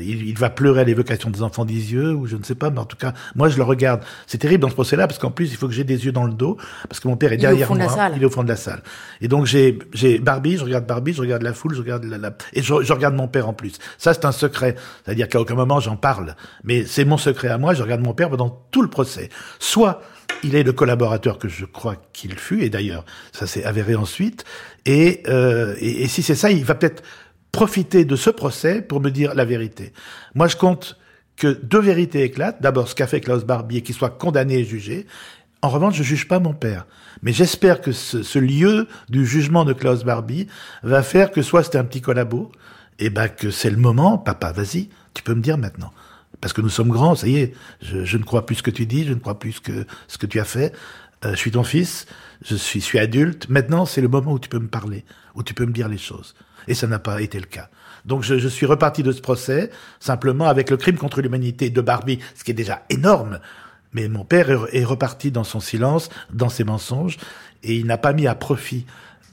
il, 0.00 0.26
il 0.26 0.38
va 0.38 0.48
pleurer 0.48 0.80
à 0.80 0.84
l'évocation 0.84 1.28
des 1.28 1.42
enfants 1.42 1.64
d'Isieux, 1.66 2.14
ou 2.14 2.26
je 2.26 2.36
ne 2.36 2.42
sais 2.42 2.54
pas, 2.54 2.70
mais 2.70 2.78
en 2.78 2.86
tout 2.86 2.96
cas, 2.96 3.12
moi, 3.34 3.48
je 3.50 3.58
le 3.58 3.62
regarde. 3.62 4.00
C'est 4.26 4.38
terrible 4.38 4.62
dans 4.62 4.70
ce 4.70 4.74
procès-là, 4.74 5.06
parce 5.06 5.18
qu'en 5.18 5.30
plus, 5.30 5.50
il 5.52 5.56
faut 5.56 5.68
que 5.68 5.74
j'ai 5.74 5.84
des 5.84 6.06
yeux 6.06 6.12
dans 6.12 6.24
le 6.24 6.32
dos, 6.32 6.56
parce 6.88 6.98
que 6.98 7.08
mon 7.08 7.16
père 7.16 7.32
est 7.32 7.36
Il 7.36 7.44
est 7.44 7.46
au 7.46 7.50
derrière 7.50 7.68
fond 7.68 7.74
de 7.74 7.80
moi. 7.80 7.88
la 7.88 7.94
salle. 7.94 8.12
Il 8.16 8.22
est 8.22 8.26
au 8.26 8.30
fond 8.30 8.42
de 8.42 8.48
la 8.48 8.56
salle. 8.56 8.82
Et 9.20 9.28
donc, 9.28 9.44
j'ai, 9.44 9.78
j'ai 9.92 10.18
Barbie, 10.18 10.56
je 10.56 10.64
regarde 10.64 10.86
Barbie, 10.86 11.12
je 11.12 11.20
regarde 11.20 11.42
la 11.42 11.52
foule, 11.52 11.74
je 11.74 11.80
regarde 11.82 12.04
la, 12.04 12.16
la- 12.16 12.32
et 12.54 12.62
je, 12.62 12.74
je 12.82 12.92
regarde 12.92 13.14
mon 13.14 13.28
père 13.28 13.48
en 13.48 13.52
plus. 13.52 13.74
Ça, 13.98 14.14
c'est 14.14 14.24
un 14.24 14.32
secret. 14.32 14.76
C'est-à-dire 15.04 15.28
qu'à 15.28 15.40
aucun 15.40 15.54
moment, 15.54 15.78
j'en 15.78 15.96
parle. 15.96 16.34
Mais 16.64 16.84
c'est 16.86 17.04
mon 17.04 17.18
secret 17.18 17.48
à 17.48 17.58
moi, 17.58 17.74
je 17.74 17.82
regarde 17.82 18.00
mon 18.00 18.14
père 18.14 18.30
pendant 18.30 18.66
tout 18.70 18.80
le 18.82 18.88
procès. 18.88 19.28
Soit, 19.58 20.00
il 20.42 20.54
est 20.54 20.62
le 20.62 20.72
collaborateur 20.72 21.38
que 21.38 21.48
je 21.48 21.64
crois 21.64 21.96
qu'il 22.12 22.38
fut, 22.38 22.62
et 22.62 22.70
d'ailleurs, 22.70 23.04
ça 23.32 23.46
s'est 23.46 23.64
avéré 23.64 23.94
ensuite. 23.94 24.44
Et, 24.84 25.22
euh, 25.28 25.74
et, 25.80 26.06
si 26.08 26.22
c'est 26.22 26.34
ça, 26.34 26.50
il 26.50 26.64
va 26.64 26.74
peut-être 26.74 27.02
profiter 27.52 28.04
de 28.04 28.16
ce 28.16 28.30
procès 28.30 28.82
pour 28.82 29.00
me 29.00 29.10
dire 29.10 29.34
la 29.34 29.44
vérité. 29.44 29.92
Moi, 30.34 30.48
je 30.48 30.56
compte 30.56 30.98
que 31.36 31.48
deux 31.62 31.80
vérités 31.80 32.22
éclatent. 32.22 32.60
D'abord, 32.62 32.88
ce 32.88 32.94
qu'a 32.94 33.06
fait 33.06 33.20
Klaus 33.20 33.44
Barbie 33.44 33.78
et 33.78 33.82
qu'il 33.82 33.94
soit 33.94 34.10
condamné 34.10 34.58
et 34.58 34.64
jugé. 34.64 35.06
En 35.62 35.68
revanche, 35.68 35.96
je 35.96 36.02
juge 36.02 36.28
pas 36.28 36.38
mon 36.38 36.54
père. 36.54 36.86
Mais 37.22 37.32
j'espère 37.32 37.80
que 37.80 37.92
ce, 37.92 38.22
ce 38.22 38.38
lieu 38.38 38.86
du 39.08 39.26
jugement 39.26 39.64
de 39.64 39.72
Klaus 39.72 40.04
Barbie 40.04 40.48
va 40.82 41.02
faire 41.02 41.30
que 41.30 41.42
soit 41.42 41.62
c'est 41.62 41.76
un 41.76 41.84
petit 41.84 42.00
collabo, 42.00 42.52
et 42.98 43.10
ben 43.10 43.28
que 43.28 43.50
c'est 43.50 43.70
le 43.70 43.76
moment, 43.76 44.18
papa, 44.18 44.52
vas-y, 44.52 44.88
tu 45.14 45.22
peux 45.22 45.34
me 45.34 45.42
dire 45.42 45.58
maintenant. 45.58 45.92
Parce 46.40 46.52
que 46.52 46.60
nous 46.60 46.68
sommes 46.68 46.90
grands, 46.90 47.14
ça 47.14 47.26
y 47.26 47.36
est, 47.36 47.54
je, 47.80 48.04
je 48.04 48.18
ne 48.18 48.22
crois 48.22 48.46
plus 48.46 48.56
ce 48.56 48.62
que 48.62 48.70
tu 48.70 48.86
dis, 48.86 49.04
je 49.04 49.12
ne 49.12 49.18
crois 49.18 49.38
plus 49.38 49.52
ce 49.52 49.60
que, 49.60 49.86
ce 50.08 50.18
que 50.18 50.26
tu 50.26 50.40
as 50.40 50.44
fait. 50.44 50.74
Euh, 51.24 51.30
je 51.30 51.36
suis 51.36 51.50
ton 51.50 51.64
fils, 51.64 52.06
je 52.44 52.56
suis, 52.56 52.80
suis 52.80 52.98
adulte. 52.98 53.48
Maintenant, 53.48 53.86
c'est 53.86 54.00
le 54.00 54.08
moment 54.08 54.32
où 54.32 54.38
tu 54.38 54.48
peux 54.48 54.58
me 54.58 54.68
parler, 54.68 55.04
où 55.34 55.42
tu 55.42 55.54
peux 55.54 55.66
me 55.66 55.72
dire 55.72 55.88
les 55.88 55.98
choses. 55.98 56.34
Et 56.68 56.74
ça 56.74 56.86
n'a 56.86 56.98
pas 56.98 57.22
été 57.22 57.38
le 57.38 57.46
cas. 57.46 57.68
Donc 58.04 58.22
je, 58.22 58.38
je 58.38 58.48
suis 58.48 58.66
reparti 58.66 59.02
de 59.02 59.12
ce 59.12 59.20
procès 59.20 59.70
simplement 59.98 60.46
avec 60.46 60.70
le 60.70 60.76
crime 60.76 60.96
contre 60.96 61.22
l'humanité 61.22 61.70
de 61.70 61.80
Barbie, 61.80 62.18
ce 62.34 62.44
qui 62.44 62.50
est 62.50 62.54
déjà 62.54 62.82
énorme. 62.90 63.40
Mais 63.92 64.08
mon 64.08 64.24
père 64.24 64.50
est, 64.50 64.80
est 64.80 64.84
reparti 64.84 65.30
dans 65.30 65.44
son 65.44 65.60
silence, 65.60 66.10
dans 66.32 66.48
ses 66.48 66.64
mensonges, 66.64 67.16
et 67.62 67.76
il 67.76 67.86
n'a 67.86 67.98
pas 67.98 68.12
mis 68.12 68.26
à 68.26 68.34
profit 68.34 68.84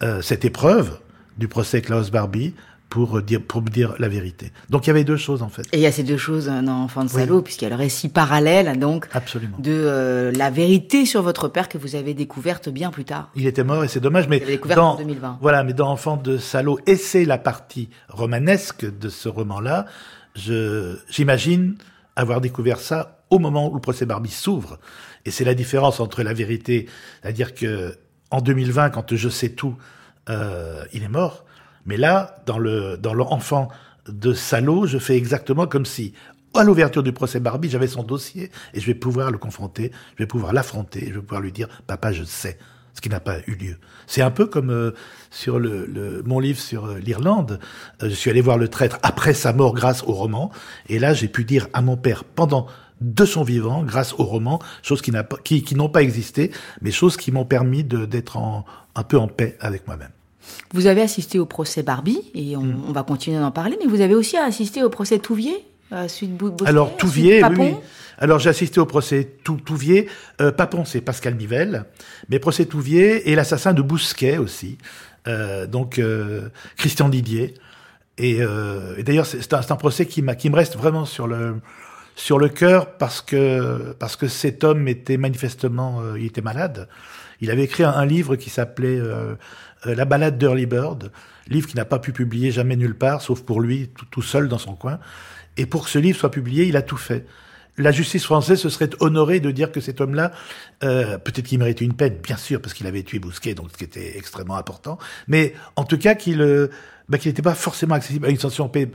euh, 0.02 0.22
cette 0.22 0.46
épreuve 0.46 1.00
du 1.38 1.48
procès 1.48 1.82
Klaus 1.82 2.12
Barbie 2.12 2.54
pour 2.94 3.24
dire 3.24 3.42
pour 3.42 3.64
me 3.64 3.70
dire 3.70 3.96
la 3.98 4.08
vérité. 4.08 4.52
Donc 4.70 4.86
il 4.86 4.90
y 4.90 4.92
avait 4.92 5.04
deux 5.04 5.18
choses 5.18 5.42
en 5.42 5.50
fait. 5.50 5.64
Et 5.72 5.78
il 5.78 5.80
y 5.80 5.88
a 5.88 5.92
ces 5.92 6.04
deux 6.04 6.16
choses 6.16 6.48
euh, 6.48 6.62
dans 6.62 6.84
Enfant 6.84 7.04
de 7.04 7.10
Oui. 7.10 7.16
salaud, 7.22 7.42
puisqu'il 7.42 7.64
y 7.66 7.66
a 7.66 7.72
le 7.72 7.76
récit 7.76 8.08
parallèle, 8.08 8.78
donc, 8.78 9.08
Absolument. 9.14 9.58
de 9.58 9.72
euh, 9.72 10.32
la 10.34 10.52
vérité 10.52 11.08
sur 11.08 11.24
votre 11.24 11.48
père 11.48 11.70
que 11.70 11.80
vous 11.80 11.96
avez 11.96 12.14
découverte 12.14 12.70
bien 12.70 12.92
plus 12.92 13.04
tard. 13.04 13.32
Il 13.36 13.48
était 13.48 13.64
mort 13.64 13.84
et 13.84 13.88
c'est 13.88 14.00
dommage, 14.00 14.28
mais 14.28 14.44
dans, 14.76 14.92
en 14.92 14.98
2020. 14.98 15.40
voilà, 15.42 15.64
mais 15.64 15.74
dans 15.74 15.90
Enfant 15.90 16.18
de 16.18 16.38
salaud, 16.38 16.78
et 16.86 16.96
c'est 16.96 17.26
la 17.26 17.40
partie 17.40 17.90
romanesque 18.10 18.86
de 19.00 19.10
ce 19.10 19.28
roman-là, 19.28 19.88
je, 20.36 20.96
j'imagine 21.10 21.76
avoir 22.16 22.42
découvert 22.42 22.78
ça 22.80 23.24
au 23.32 23.40
moment 23.40 23.72
où 23.72 23.74
le 23.74 23.82
procès 23.82 24.06
Barbie 24.06 24.30
s'ouvre. 24.30 24.78
Et 25.26 25.32
c'est 25.32 25.46
la 25.46 25.56
différence 25.56 26.00
entre 26.00 26.22
la 26.22 26.34
vérité, 26.34 26.88
c'est-à-dire 27.24 27.56
que 27.56 27.98
en 28.30 28.42
2020, 28.42 28.92
quand 28.92 29.16
je 29.16 29.30
sais 29.30 29.50
tout, 29.50 29.76
euh, 30.30 30.84
il 30.94 31.02
est 31.02 31.08
mort. 31.10 31.44
Mais 31.86 31.98
là, 31.98 32.38
dans 32.46 32.58
le 32.60 32.98
dans 32.98 33.14
l'enfant 33.14 33.70
de 34.08 34.34
salaud, 34.34 34.86
je 34.86 34.98
fais 34.98 35.16
exactement 35.18 35.68
comme 35.68 35.86
si 35.86 36.14
à 36.56 36.64
l'ouverture 36.64 37.02
du 37.04 37.14
procès 37.14 37.40
Barbie, 37.40 37.70
j'avais 37.70 37.88
son 37.88 38.04
dossier 38.04 38.52
et 38.74 38.80
je 38.80 38.86
vais 38.86 38.94
pouvoir 38.94 39.32
le 39.32 39.38
confronter, 39.40 39.92
je 40.18 40.24
vais 40.24 40.28
pouvoir 40.28 40.54
l'affronter, 40.54 41.08
je 41.10 41.16
vais 41.16 41.22
pouvoir 41.22 41.42
lui 41.42 41.52
dire 41.52 41.68
papa, 41.88 42.12
je 42.12 42.24
sais 42.24 42.58
ce 42.94 43.02
qui 43.02 43.10
n'a 43.10 43.20
pas 43.20 43.40
eu 43.48 43.56
lieu. 43.56 43.78
C'est 44.06 44.22
un 44.22 44.30
peu 44.30 44.46
comme 44.46 44.70
euh, 44.70 44.92
sur 45.32 45.58
le, 45.58 45.88
le- 45.88 46.22
mon 46.28 46.40
livre 46.40 46.60
sur 46.60 46.86
euh, 46.86 47.00
l'Irlande. 47.00 47.60
Euh, 48.04 48.10
je 48.10 48.14
suis 48.14 48.30
allé 48.30 48.40
voir 48.42 48.60
le 48.60 48.68
traître 48.68 49.00
après 49.02 49.34
sa 49.34 49.52
mort 49.52 49.74
grâce 49.74 50.04
au 50.04 50.12
roman, 50.14 50.52
et 50.90 51.00
là 51.00 51.16
j'ai 51.16 51.28
pu 51.28 51.44
dire 51.44 51.68
à 51.74 51.82
mon 51.82 51.98
père 51.98 52.24
pendant 52.24 52.68
de 53.02 53.26
son 53.26 53.42
vivant, 53.44 53.82
grâce 53.84 54.14
au 54.14 54.24
roman, 54.24 54.60
choses 54.84 55.02
qui, 55.02 55.12
pas, 55.12 55.26
qui, 55.44 55.64
qui 55.64 55.74
n'ont 55.76 55.90
pas 55.90 56.04
existé, 56.04 56.52
mais 56.82 56.92
choses 56.92 57.18
qui 57.18 57.32
m'ont 57.32 57.46
permis 57.46 57.84
d'être 57.84 58.38
un 58.38 59.04
peu 59.04 59.18
en 59.18 59.28
paix 59.28 59.58
avec 59.60 59.88
moi-même. 59.88 60.12
Vous 60.74 60.88
avez 60.88 61.02
assisté 61.02 61.40
au 61.40 61.46
procès 61.46 61.84
Barbie, 61.84 62.22
et 62.34 62.56
on, 62.58 62.64
Mm. 62.64 62.84
on 62.90 62.92
va 62.92 63.04
continuer 63.04 63.40
d'en 63.40 63.52
parler, 63.52 63.78
mais 63.80 63.88
vous 63.88 64.02
avez 64.02 64.16
aussi 64.16 64.38
assisté 64.38 64.84
au 64.84 64.90
procès 64.90 65.20
Touvier, 65.20 65.66
euh, 65.92 66.08
suite 66.08 66.36
Bosquet, 66.36 66.66
Alors 66.68 66.88
suite 66.88 67.00
Touvier, 67.00 67.44
oui. 67.58 67.74
Alors 68.20 68.40
j'ai 68.40 68.50
assisté 68.50 68.80
au 68.80 68.86
procès 68.86 69.28
Tou- 69.44 69.58
Touvier. 69.58 70.08
Euh, 70.40 70.52
Papon, 70.52 70.86
c'est 70.86 71.02
Pascal 71.02 71.36
Nivelle, 71.36 71.86
mais 72.30 72.40
procès 72.40 72.66
Touvier 72.66 73.30
et 73.32 73.36
l'assassin 73.36 73.74
de 73.74 73.82
Bousquet 73.82 74.38
aussi. 74.38 74.78
Euh, 75.28 75.66
donc 75.68 75.98
euh, 76.00 76.50
Christian 76.78 77.10
Didier. 77.10 77.56
Et, 78.20 78.38
et 78.98 79.04
d'ailleurs, 79.04 79.26
c'est 79.26 79.54
un, 79.54 79.76
procès 79.76 80.06
qui, 80.06 80.22
me 80.22 80.56
reste 80.56 80.78
vraiment 80.78 81.06
sur 81.06 81.26
le 81.26 81.56
sur 82.16 82.38
le 82.38 82.48
cœur 82.48 82.96
parce 82.98 83.22
que 83.22 83.96
parce 83.98 84.16
que 84.16 84.28
cet 84.28 84.64
homme 84.64 84.88
était 84.88 85.18
manifestement, 85.18 86.00
il 86.16 86.26
était 86.28 86.42
malade. 86.42 86.88
Il 87.42 87.50
avait 87.50 87.64
écrit 87.64 87.84
un, 87.84 87.90
un 87.90 88.06
livre 88.06 88.36
qui 88.36 88.52
s'appelait 88.52 89.02
La 89.86 90.06
balade 90.06 90.38
d'Early 90.38 90.66
Bird, 90.66 91.12
livre 91.48 91.68
qui 91.68 91.76
n'a 91.76 91.86
pas 91.86 92.00
pu 92.00 92.14
publier 92.14 92.52
jamais 92.52 92.76
nulle 92.76 92.96
part, 92.96 93.22
sauf 93.22 93.42
pour 93.42 93.62
lui, 93.62 93.90
tout, 94.12 94.22
seul 94.22 94.48
dans 94.48 94.58
son 94.58 94.76
coin. 94.76 95.00
Et 95.58 95.66
pour 95.66 95.86
que 95.86 95.90
ce 95.90 96.00
livre 96.00 96.18
soit 96.18 96.32
publié, 96.32 96.66
il 96.66 96.78
a 96.78 96.82
tout 96.82 96.98
fait. 96.98 97.26
La 97.78 97.92
justice 97.92 98.24
française 98.24 98.60
se 98.60 98.70
serait 98.70 98.90
honorée 99.00 99.40
de 99.40 99.50
dire 99.50 99.72
que 99.72 99.82
cet 99.82 100.00
homme-là, 100.00 100.32
euh, 100.84 101.18
peut-être 101.18 101.46
qu'il 101.46 101.58
méritait 101.60 101.86
une 101.86 101.96
peine, 101.96 102.16
bien 102.22 102.38
sûr, 102.38 102.62
parce 102.62 102.74
qu'il 102.74 102.86
avait 102.86 103.02
tué 103.04 103.20
Bousquet, 103.20 103.56
donc 103.56 103.70
ce 103.72 103.78
qui 103.78 103.84
était 103.84 104.16
extrêmement 104.18 104.58
important, 104.58 105.00
mais 105.28 105.54
en 105.76 105.84
tout 105.84 105.98
cas 105.98 106.14
qu'il 106.14 106.42
euh, 106.42 106.68
bah, 107.10 107.18
qu'il 107.18 107.30
n'était 107.30 107.42
pas 107.42 107.56
forcément 107.56 107.96
accessible 107.96 108.28
à 108.28 108.30
une 108.30 108.38
sanction 108.38 108.70
pé- 108.70 108.92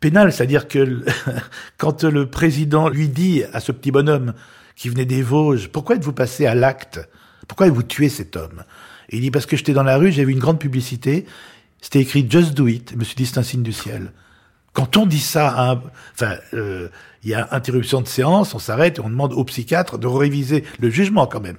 pénale, 0.00 0.32
c'est-à-dire 0.32 0.68
que 0.68 1.04
quand 1.76 2.04
le 2.04 2.30
président 2.30 2.88
lui 2.88 3.08
dit 3.08 3.42
à 3.52 3.58
ce 3.60 3.72
petit 3.72 3.90
bonhomme 3.90 4.32
qui 4.76 4.88
venait 4.88 5.04
des 5.04 5.22
Vosges, 5.22 5.68
pourquoi 5.68 5.96
êtes-vous 5.96 6.12
passé 6.12 6.46
à 6.46 6.54
l'acte? 6.54 7.00
Pourquoi 7.48 7.66
avez-vous 7.66 7.82
tué 7.82 8.08
cet 8.08 8.36
homme? 8.36 8.62
Il 9.10 9.20
dit 9.22 9.30
parce 9.30 9.46
que 9.46 9.56
j'étais 9.56 9.72
dans 9.72 9.82
la 9.82 9.96
rue, 9.96 10.12
j'ai 10.12 10.24
vu 10.24 10.32
une 10.32 10.38
grande 10.38 10.58
publicité, 10.58 11.24
c'était 11.80 12.00
écrit 12.00 12.26
Just 12.28 12.54
Do 12.54 12.66
It, 12.66 12.90
je 12.92 12.96
me 12.96 13.04
suis 13.04 13.14
dit 13.14 13.26
c'est 13.26 13.38
un 13.38 13.42
signe 13.42 13.62
du 13.62 13.72
ciel. 13.72 14.12
Quand 14.74 14.96
on 14.96 15.06
dit 15.06 15.18
ça, 15.20 15.48
à 15.48 15.70
un- 15.72 15.82
enfin, 16.12 16.36
euh, 16.54 16.88
il 17.24 17.30
y 17.30 17.34
a 17.34 17.48
interruption 17.52 18.00
de 18.00 18.06
séance, 18.06 18.54
on 18.54 18.58
s'arrête 18.58 18.98
et 18.98 19.00
on 19.00 19.08
demande 19.10 19.32
au 19.32 19.44
psychiatre 19.44 19.98
de 19.98 20.06
réviser 20.06 20.62
le 20.78 20.90
jugement 20.90 21.26
quand 21.26 21.40
même. 21.40 21.56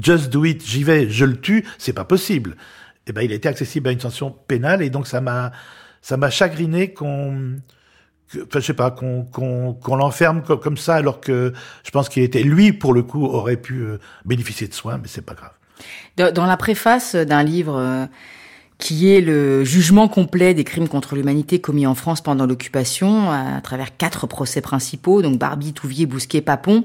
Just 0.00 0.30
do 0.30 0.44
it, 0.44 0.62
j'y 0.66 0.84
vais, 0.84 1.08
je 1.08 1.24
le 1.24 1.40
tue, 1.40 1.64
c'est 1.78 1.92
pas 1.92 2.04
possible. 2.04 2.56
Eh 3.06 3.12
ben, 3.12 3.22
il 3.22 3.32
a 3.32 3.34
été 3.34 3.48
accessible 3.48 3.88
à 3.88 3.92
une 3.92 4.00
sanction 4.00 4.30
pénale 4.30 4.82
et 4.82 4.90
donc 4.90 5.06
ça 5.06 5.20
m'a, 5.20 5.52
ça 6.02 6.16
m'a 6.16 6.28
chagriné 6.28 6.92
qu'on, 6.92 7.56
enfin, 8.34 8.60
je 8.60 8.60
sais 8.60 8.74
pas, 8.74 8.90
qu'on 8.90 9.22
qu'on 9.24 9.96
l'enferme 9.96 10.42
comme, 10.42 10.60
comme, 10.60 10.76
ça, 10.76 10.96
alors 10.96 11.20
que 11.20 11.52
je 11.84 11.90
pense 11.90 12.08
qu'il 12.08 12.22
était, 12.22 12.42
lui, 12.42 12.72
pour 12.72 12.92
le 12.92 13.02
coup, 13.02 13.24
aurait 13.24 13.56
pu 13.56 13.80
euh, 13.80 13.98
bénéficier 14.26 14.68
de 14.68 14.74
soins, 14.74 14.98
mais 14.98 15.08
c'est 15.08 15.22
pas 15.24 15.34
grave. 15.34 15.52
Dans, 16.16 16.46
la 16.46 16.56
préface 16.56 17.14
d'un 17.14 17.42
livre 17.42 17.76
euh, 17.76 18.06
qui 18.78 19.10
est 19.10 19.20
le 19.20 19.64
jugement 19.64 20.08
complet 20.08 20.54
des 20.54 20.64
crimes 20.64 20.88
contre 20.88 21.14
l'humanité 21.14 21.60
commis 21.60 21.86
en 21.86 21.94
France 21.94 22.20
pendant 22.20 22.46
l'occupation, 22.46 23.30
à 23.30 23.60
travers 23.62 23.96
quatre 23.96 24.26
procès 24.26 24.60
principaux, 24.60 25.22
donc 25.22 25.38
Barbie, 25.38 25.72
Touvier, 25.72 26.06
Bousquet, 26.06 26.40
Papon, 26.40 26.84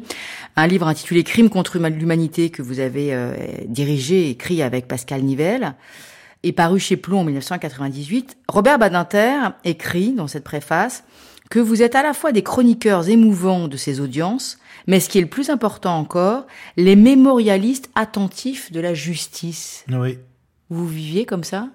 un 0.56 0.68
livre 0.68 0.88
intitulé 0.88 1.24
Crimes 1.24 1.50
contre 1.50 1.78
l'humanité 1.78 2.50
que 2.50 2.62
vous 2.62 2.80
avez 2.80 3.14
euh, 3.14 3.34
dirigé 3.68 4.28
et 4.28 4.30
écrit 4.32 4.62
avec 4.62 4.88
Pascal 4.88 5.22
Nivelle 5.24 5.76
et 6.46 6.52
paru 6.52 6.80
chez 6.80 6.96
Plomb 6.96 7.22
en 7.22 7.24
1998, 7.24 8.38
Robert 8.48 8.78
Badinter 8.78 9.50
écrit 9.64 10.14
dans 10.14 10.28
cette 10.28 10.44
préface 10.44 11.04
que 11.50 11.60
vous 11.60 11.82
êtes 11.82 11.96
à 11.96 12.04
la 12.04 12.14
fois 12.14 12.32
des 12.32 12.44
chroniqueurs 12.44 13.10
émouvants 13.10 13.68
de 13.68 13.78
ces 13.78 14.00
audiences, 14.00 14.60
mais 14.88 15.00
ce 15.00 15.10
qui 15.10 15.18
est 15.18 15.22
le 15.22 15.28
plus 15.28 15.50
important 15.50 15.98
encore, 15.98 16.46
les 16.78 16.96
mémorialistes 16.96 17.90
attentifs 17.96 18.72
de 18.72 18.80
la 18.80 18.94
justice. 18.94 19.86
Oui. 19.90 20.20
Vous 20.70 20.88
viviez 20.88 21.26
comme 21.26 21.44
ça? 21.44 21.70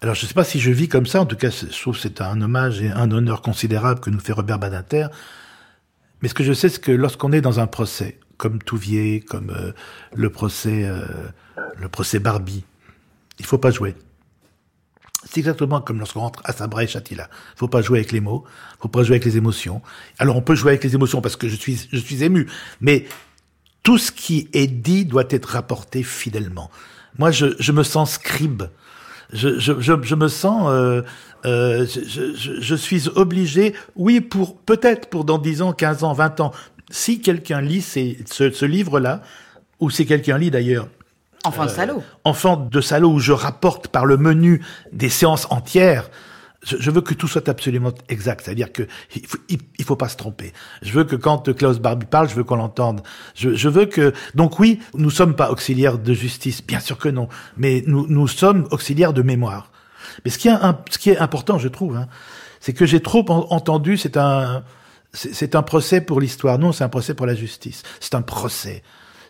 Alors, 0.00 0.14
je 0.14 0.22
ne 0.22 0.28
sais 0.28 0.34
pas 0.34 0.44
si 0.44 0.60
je 0.60 0.70
vis 0.70 0.88
comme 0.88 1.06
ça. 1.06 1.20
En 1.20 1.26
tout 1.26 1.36
cas, 1.36 1.50
je 1.50 1.80
trouve 1.80 1.96
que 1.96 2.02
c'est 2.02 2.20
un 2.20 2.40
hommage 2.40 2.80
et 2.80 2.90
un 2.90 3.10
honneur 3.10 3.42
considérable 3.42 4.00
que 4.00 4.10
nous 4.10 4.20
fait 4.20 4.32
Robert 4.32 4.58
Badinter. 4.58 5.08
Mais 6.22 6.28
ce 6.28 6.34
que 6.34 6.44
je 6.44 6.52
sais, 6.52 6.68
c'est 6.68 6.80
que 6.80 6.92
lorsqu'on 6.92 7.32
est 7.32 7.40
dans 7.40 7.58
un 7.58 7.66
procès, 7.66 8.20
comme 8.36 8.62
Touvier, 8.62 9.20
comme 9.20 9.50
euh, 9.50 9.72
le 10.14 10.30
procès, 10.30 10.84
euh, 10.84 11.04
le 11.76 11.88
procès 11.88 12.20
Barbie, 12.20 12.64
il 13.38 13.46
faut 13.46 13.58
pas 13.58 13.70
jouer. 13.70 13.94
C'est 15.28 15.40
exactement 15.40 15.80
comme 15.80 15.98
lorsqu'on 15.98 16.20
rentre 16.20 16.40
à 16.44 16.52
Sabra 16.52 16.84
et 16.84 16.86
Chatila. 16.86 17.28
Faut 17.56 17.68
pas 17.68 17.82
jouer 17.82 17.98
avec 17.98 18.12
les 18.12 18.20
mots, 18.20 18.44
faut 18.80 18.88
pas 18.88 19.02
jouer 19.02 19.16
avec 19.16 19.24
les 19.24 19.36
émotions. 19.36 19.82
Alors 20.18 20.36
on 20.36 20.42
peut 20.42 20.54
jouer 20.54 20.70
avec 20.72 20.84
les 20.84 20.94
émotions 20.94 21.20
parce 21.20 21.36
que 21.36 21.48
je 21.48 21.56
suis, 21.56 21.88
je 21.92 21.98
suis 21.98 22.22
ému, 22.22 22.46
mais 22.80 23.06
tout 23.82 23.98
ce 23.98 24.12
qui 24.12 24.48
est 24.52 24.66
dit 24.66 25.04
doit 25.04 25.26
être 25.30 25.46
rapporté 25.46 26.02
fidèlement. 26.02 26.70
Moi, 27.18 27.30
je, 27.30 27.54
je 27.58 27.72
me 27.72 27.82
sens 27.82 28.12
scribe. 28.12 28.64
Je, 29.32 29.58
je, 29.58 29.80
je, 29.80 29.92
je 30.02 30.14
me 30.14 30.28
sens, 30.28 30.68
euh, 30.70 31.02
euh, 31.44 31.86
je, 31.86 32.74
suis 32.74 33.08
obligé, 33.08 33.74
oui, 33.96 34.20
pour 34.20 34.56
peut-être 34.58 35.08
pour 35.08 35.24
dans 35.24 35.38
10 35.38 35.62
ans, 35.62 35.72
15 35.72 36.04
ans, 36.04 36.12
20 36.12 36.40
ans, 36.40 36.52
si 36.90 37.20
quelqu'un 37.20 37.60
lit 37.60 37.82
ces, 37.82 38.18
ce, 38.30 38.50
ce 38.50 38.64
livre-là, 38.64 39.22
ou 39.80 39.90
si 39.90 40.06
quelqu'un 40.06 40.38
lit 40.38 40.50
d'ailleurs 40.50 40.88
Enfant 41.48 41.64
de 41.64 41.70
salaud. 41.70 41.98
Euh, 41.98 42.18
enfant 42.24 42.56
de 42.56 42.80
salaud 42.80 43.12
où 43.12 43.18
je 43.18 43.32
rapporte 43.32 43.88
par 43.88 44.06
le 44.06 44.16
menu 44.16 44.64
des 44.92 45.08
séances 45.08 45.46
entières. 45.50 46.10
Je, 46.62 46.90
veux 46.90 47.00
que 47.00 47.14
tout 47.14 47.28
soit 47.28 47.48
absolument 47.48 47.92
exact, 48.08 48.44
c'est-à-dire 48.44 48.72
que 48.72 48.88
il 49.14 49.24
faut, 49.24 49.38
il, 49.48 49.84
faut 49.84 49.94
pas 49.94 50.08
se 50.08 50.16
tromper. 50.16 50.52
Je 50.82 50.90
veux 50.92 51.04
que 51.04 51.14
quand 51.14 51.54
Klaus 51.54 51.78
Barbie 51.78 52.06
parle, 52.06 52.28
je 52.28 52.34
veux 52.34 52.42
qu'on 52.42 52.56
l'entende. 52.56 53.02
Je, 53.36 53.54
je, 53.54 53.68
veux 53.68 53.86
que 53.86 54.12
donc 54.34 54.58
oui, 54.58 54.80
nous 54.94 55.10
sommes 55.10 55.36
pas 55.36 55.52
auxiliaires 55.52 55.96
de 55.96 56.12
justice, 56.12 56.66
bien 56.66 56.80
sûr 56.80 56.98
que 56.98 57.08
non, 57.08 57.28
mais 57.56 57.84
nous 57.86 58.06
nous 58.08 58.26
sommes 58.26 58.66
auxiliaires 58.72 59.12
de 59.12 59.22
mémoire. 59.22 59.70
Mais 60.24 60.30
ce 60.30 60.38
qui 60.38 60.48
est, 60.48 60.52
un, 60.52 60.76
ce 60.90 60.98
qui 60.98 61.10
est 61.10 61.18
important, 61.18 61.58
je 61.58 61.68
trouve, 61.68 61.96
hein, 61.96 62.08
c'est 62.58 62.72
que 62.72 62.84
j'ai 62.84 63.00
trop 63.00 63.24
entendu, 63.28 63.96
c'est 63.96 64.16
un 64.16 64.64
c'est 65.16 65.54
un 65.54 65.62
procès 65.62 66.00
pour 66.00 66.20
l'histoire. 66.20 66.58
Non, 66.58 66.72
c'est 66.72 66.84
un 66.84 66.88
procès 66.88 67.14
pour 67.14 67.26
la 67.26 67.34
justice. 67.34 67.82
C'est 68.00 68.14
un 68.14 68.22
procès. 68.22 68.82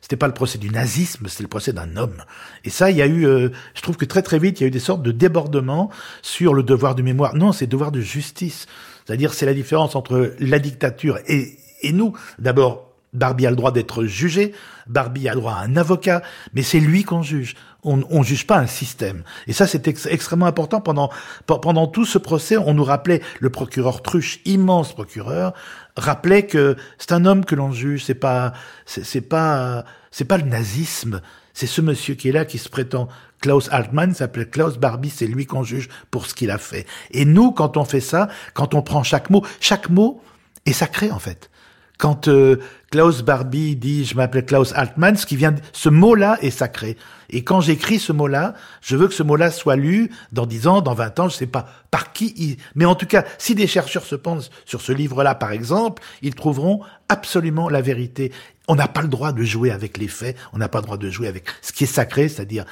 C'était 0.06 0.14
pas 0.14 0.28
le 0.28 0.34
procès 0.34 0.58
du 0.58 0.70
nazisme, 0.70 1.26
c'était 1.26 1.42
le 1.42 1.48
procès 1.48 1.72
d'un 1.72 1.96
homme. 1.96 2.22
Et 2.62 2.70
ça, 2.70 2.92
il 2.92 2.96
y 2.96 3.02
a 3.02 3.08
eu, 3.08 3.26
euh, 3.26 3.48
je 3.74 3.82
trouve 3.82 3.96
que 3.96 4.04
très 4.04 4.22
très 4.22 4.38
vite, 4.38 4.60
il 4.60 4.62
y 4.62 4.64
a 4.64 4.68
eu 4.68 4.70
des 4.70 4.78
sortes 4.78 5.02
de 5.02 5.10
débordements 5.10 5.90
sur 6.22 6.54
le 6.54 6.62
devoir 6.62 6.94
de 6.94 7.02
mémoire. 7.02 7.34
Non, 7.34 7.50
c'est 7.50 7.66
devoir 7.66 7.90
de 7.90 8.00
justice. 8.00 8.66
C'est-à-dire, 9.04 9.34
c'est 9.34 9.46
la 9.46 9.52
différence 9.52 9.96
entre 9.96 10.32
la 10.38 10.60
dictature 10.60 11.18
et, 11.26 11.58
et 11.82 11.90
nous. 11.90 12.16
D'abord, 12.38 12.92
Barbie 13.14 13.48
a 13.48 13.50
le 13.50 13.56
droit 13.56 13.72
d'être 13.72 14.04
jugé, 14.04 14.52
Barbie 14.86 15.28
a 15.28 15.34
le 15.34 15.40
droit 15.40 15.54
à 15.54 15.64
un 15.64 15.76
avocat, 15.76 16.22
mais 16.54 16.62
c'est 16.62 16.78
lui 16.78 17.02
qu'on 17.02 17.22
juge. 17.22 17.56
On 17.82 17.96
ne 17.96 18.24
juge 18.24 18.46
pas 18.46 18.58
un 18.58 18.66
système. 18.68 19.24
Et 19.48 19.52
ça, 19.52 19.66
c'est 19.66 19.88
extrêmement 19.88 20.46
important. 20.46 20.80
Pendant, 20.80 21.10
pendant 21.46 21.86
tout 21.88 22.04
ce 22.04 22.18
procès, 22.18 22.56
on 22.56 22.74
nous 22.74 22.84
rappelait, 22.84 23.22
le 23.40 23.50
procureur 23.50 24.02
Truche, 24.02 24.40
immense 24.44 24.92
procureur, 24.92 25.52
rappelait 25.96 26.46
que 26.46 26.76
c'est 26.98 27.12
un 27.12 27.24
homme 27.24 27.44
que 27.44 27.54
l'on 27.54 27.72
juge, 27.72 28.04
c'est 28.04 28.14
pas, 28.14 28.52
c'est 28.86 29.20
pas, 29.20 29.84
c'est 30.10 30.24
pas 30.24 30.38
le 30.38 30.44
nazisme. 30.44 31.20
C'est 31.54 31.66
ce 31.66 31.80
monsieur 31.80 32.14
qui 32.14 32.28
est 32.28 32.32
là, 32.32 32.44
qui 32.44 32.58
se 32.58 32.68
prétend 32.68 33.08
Klaus 33.40 33.68
Altmann, 33.70 34.14
s'appelle 34.14 34.50
Klaus 34.50 34.78
Barbie, 34.78 35.10
c'est 35.10 35.26
lui 35.26 35.46
qu'on 35.46 35.62
juge 35.62 35.88
pour 36.10 36.26
ce 36.26 36.34
qu'il 36.34 36.50
a 36.50 36.58
fait. 36.58 36.86
Et 37.10 37.24
nous, 37.24 37.52
quand 37.52 37.76
on 37.76 37.84
fait 37.84 38.00
ça, 38.00 38.28
quand 38.54 38.74
on 38.74 38.82
prend 38.82 39.02
chaque 39.02 39.30
mot, 39.30 39.44
chaque 39.60 39.88
mot 39.88 40.20
est 40.66 40.72
sacré, 40.72 41.10
en 41.10 41.18
fait. 41.18 41.50
Quand 41.98 42.28
euh, 42.28 42.56
Klaus 42.90 43.22
Barbie 43.22 43.74
dit 43.74 44.04
je 44.04 44.16
m'appelle 44.16 44.44
Klaus 44.44 44.72
Altmann, 44.74 45.16
ce 45.16 45.26
qui 45.26 45.36
vient, 45.36 45.54
ce 45.72 45.88
mot-là 45.88 46.38
est 46.42 46.50
sacré. 46.50 46.96
Et 47.30 47.42
quand 47.42 47.60
j'écris 47.60 47.98
ce 47.98 48.12
mot-là, 48.12 48.54
je 48.82 48.96
veux 48.96 49.08
que 49.08 49.14
ce 49.14 49.22
mot-là 49.22 49.50
soit 49.50 49.76
lu 49.76 50.10
dans 50.32 50.46
10 50.46 50.66
ans, 50.66 50.80
dans 50.82 50.94
20 50.94 51.20
ans, 51.20 51.28
je 51.28 51.36
sais 51.36 51.46
pas 51.46 51.66
par 51.90 52.12
qui. 52.12 52.58
Mais 52.74 52.84
en 52.84 52.94
tout 52.94 53.06
cas, 53.06 53.24
si 53.38 53.54
des 53.54 53.66
chercheurs 53.66 54.04
se 54.04 54.14
pensent 54.14 54.50
sur 54.64 54.80
ce 54.80 54.92
livre-là, 54.92 55.34
par 55.34 55.52
exemple, 55.52 56.02
ils 56.22 56.34
trouveront 56.34 56.80
absolument 57.08 57.68
la 57.68 57.80
vérité. 57.80 58.32
On 58.68 58.74
n'a 58.74 58.88
pas 58.88 59.02
le 59.02 59.08
droit 59.08 59.32
de 59.32 59.42
jouer 59.42 59.70
avec 59.70 59.96
les 59.96 60.08
faits, 60.08 60.36
on 60.52 60.58
n'a 60.58 60.68
pas 60.68 60.78
le 60.78 60.84
droit 60.84 60.98
de 60.98 61.10
jouer 61.10 61.28
avec 61.28 61.44
ce 61.62 61.72
qui 61.72 61.84
est 61.84 61.88
sacré, 61.88 62.28
c'est-à-dire 62.28 62.64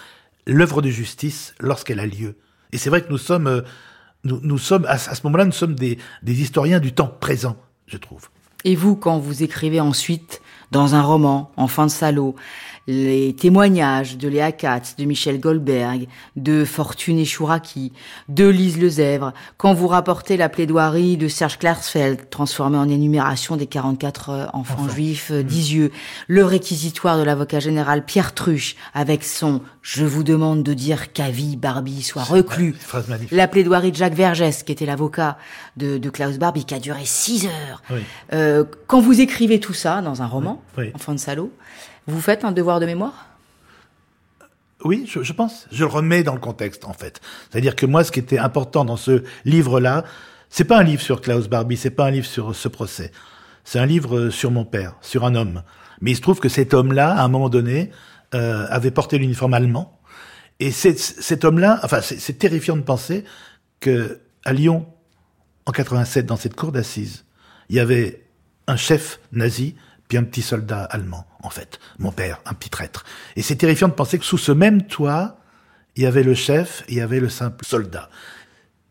l'œuvre 0.47 0.83
de 0.83 0.91
justice 0.91 1.55
lorsqu'elle 1.61 2.01
a 2.01 2.07
lieu. 2.07 2.37
Et 2.73 2.79
c'est 2.79 2.91
vrai 2.91 3.01
que 3.01 3.11
nous 3.11 3.19
sommes, 3.19 3.47
euh, 3.47 3.63
nous, 4.25 4.59
sommes 4.59 4.85
à, 4.87 4.99
ce 4.99 5.21
moment-là, 5.25 5.47
nous 5.47 5.53
sommes 5.53 5.75
des 5.75 5.99
historiens 6.25 6.81
du 6.81 6.93
temps 6.93 7.07
présent, 7.07 7.57
je 7.87 7.97
trouve. 7.97 8.29
Et 8.65 8.75
vous, 8.77 8.97
quand 8.97 9.19
vous 9.19 9.43
écrivez 9.43 9.81
ensuite 9.81 10.41
dans 10.71 10.95
un 10.95 11.03
roman, 11.03 11.53
Enfant 11.57 11.85
de 11.85 11.91
salaud, 11.91 12.35
les 12.87 13.35
témoignages 13.35 14.19
de 14.19 14.29
Léa 14.29 14.53
Katz, 14.53 14.97
de 14.97 15.05
Michel 15.05 15.41
Goldberg, 15.41 16.07
de 16.37 16.65
Fortuné 16.65 17.25
Chouraki, 17.25 17.93
de 18.29 18.47
Lise 18.47 18.79
Lezèvre, 18.79 19.33
quand 19.57 19.73
vous 19.73 19.89
rapportez 19.89 20.37
la 20.37 20.49
plaidoirie 20.49 21.17
de 21.17 21.29
Serge 21.29 21.59
Klarsfeld, 21.59 22.29
transformée 22.29 22.77
en 22.77 22.89
énumération 22.89 23.57
des 23.57 23.67
44 23.67 24.31
euh, 24.31 24.47
enfants 24.53 24.89
juifs 24.89 25.31
euh, 25.31 25.43
d'Isieux, 25.43 25.93
le 26.27 26.45
réquisitoire 26.45 27.19
de 27.19 27.23
l'avocat 27.23 27.61
général 27.61 28.05
Pierre 28.05 28.35
Truche, 28.35 28.77
avec 28.93 29.25
son 29.25 29.61
«Je 29.85 30.07
vous 30.07 30.25
demande 30.25 30.63
de 30.63 30.73
dire 30.73 31.13
qu'Avi 31.13 31.59
Barbie 31.59 32.03
soit 32.03 32.23
reclus», 32.23 32.75
la 33.31 33.47
plaidoirie 33.47 33.93
de 33.93 33.97
Jacques 33.97 34.15
Vergès, 34.15 34.63
qui 34.63 34.73
était 34.73 34.87
l'avocat 34.87 35.37
de, 35.77 35.99
Klaus 36.09 36.39
Barbie, 36.39 36.65
qui 36.65 36.73
a 36.73 36.81
duré 36.81 37.03
six 37.05 37.47
heures. 37.47 37.83
Euh, 38.33 38.65
quand 38.87 39.03
vous 39.03 39.21
écrivez 39.21 39.61
tout 39.61 39.75
ça 39.75 40.01
dans 40.01 40.23
un 40.23 40.27
roman, 40.27 40.63
Enfant 40.95 41.13
de 41.13 41.19
salaud, 41.19 41.53
vous 42.07 42.23
faites 42.23 42.47
un 42.47 42.53
devoir 42.53 42.81
de 42.81 42.87
mémoire? 42.87 43.29
Oui, 44.85 45.05
je, 45.07 45.33
pense. 45.35 45.67
Je 45.71 45.85
le 45.85 45.91
remets 45.91 46.23
dans 46.23 46.35
le 46.35 46.41
contexte, 46.41 46.87
en 46.87 46.95
fait. 46.95 47.21
C'est-à-dire 47.51 47.77
que 47.77 47.85
moi, 47.85 48.05
ce 48.05 48.11
qui 48.11 48.21
était 48.21 48.39
important 48.39 48.87
dans 48.87 48.97
ce 48.97 49.23
livre-là, 49.45 50.05
c'est 50.49 50.65
pas 50.65 50.79
un 50.79 50.83
livre 50.83 51.03
sur 51.03 51.21
Klaus 51.21 51.47
Barbie, 51.47 51.77
c'est 51.77 51.91
pas 51.91 52.07
un 52.07 52.11
livre 52.11 52.27
sur 52.27 52.57
ce 52.57 52.69
procès. 52.69 53.13
C'est 53.65 53.81
un 53.81 53.87
livre 53.87 54.31
sur 54.31 54.51
mon 54.51 54.65
père, 54.65 54.95
sur 55.03 55.27
un 55.27 55.35
homme. 55.35 55.63
Mais 56.01 56.13
il 56.13 56.17
se 56.17 56.23
trouve 56.23 56.41
que 56.41 56.49
cet 56.49 56.73
homme-là, 56.73 57.15
à 57.15 57.23
un 57.23 57.29
moment 57.29 57.51
donné, 57.51 57.91
euh, 58.35 58.67
avait 58.69 58.91
porté 58.91 59.19
l'uniforme 59.19 59.55
allemand. 59.55 60.01
Et 60.61 60.71
cet 60.71 61.45
homme-là, 61.45 61.81
enfin, 61.83 62.01
c'est 62.01 62.39
terrifiant 62.39 62.77
de 62.77 62.83
penser 62.83 63.25
que 63.81 64.21
à 64.45 64.53
Lyon, 64.53 64.87
en 65.67 65.73
87, 65.73 66.27
dans 66.27 66.37
cette 66.37 66.55
cour 66.55 66.71
d'assises, 66.71 67.25
il 67.69 67.77
y 67.77 67.81
avait 67.81 68.25
un 68.67 68.77
chef 68.77 69.21
nazi 69.33 69.75
puis 70.09 70.19
un 70.19 70.25
petit 70.25 70.43
soldat 70.43 70.85
allemand, 70.85 71.27
en 71.43 71.51
fait, 71.51 71.81
mon 71.99 72.13
père, 72.13 72.41
un 72.45 72.55
petit 72.55 72.71
traître. 72.71 73.05
Et 73.37 73.43
c'est 73.43 73.57
terrifiant 73.57 73.89
de 73.89 73.95
penser 73.95 74.19
que 74.19 74.25
sous 74.25 74.39
ce 74.39 74.53
même 74.53 74.83
toit, 74.83 75.41
il 75.97 76.03
y 76.03 76.07
avait 76.07 76.23
le 76.23 76.35
chef, 76.35 76.85
il 76.89 76.97
y 76.97 77.01
avait 77.01 77.21
le 77.21 77.29
simple 77.29 77.65
soldat. 77.65 78.11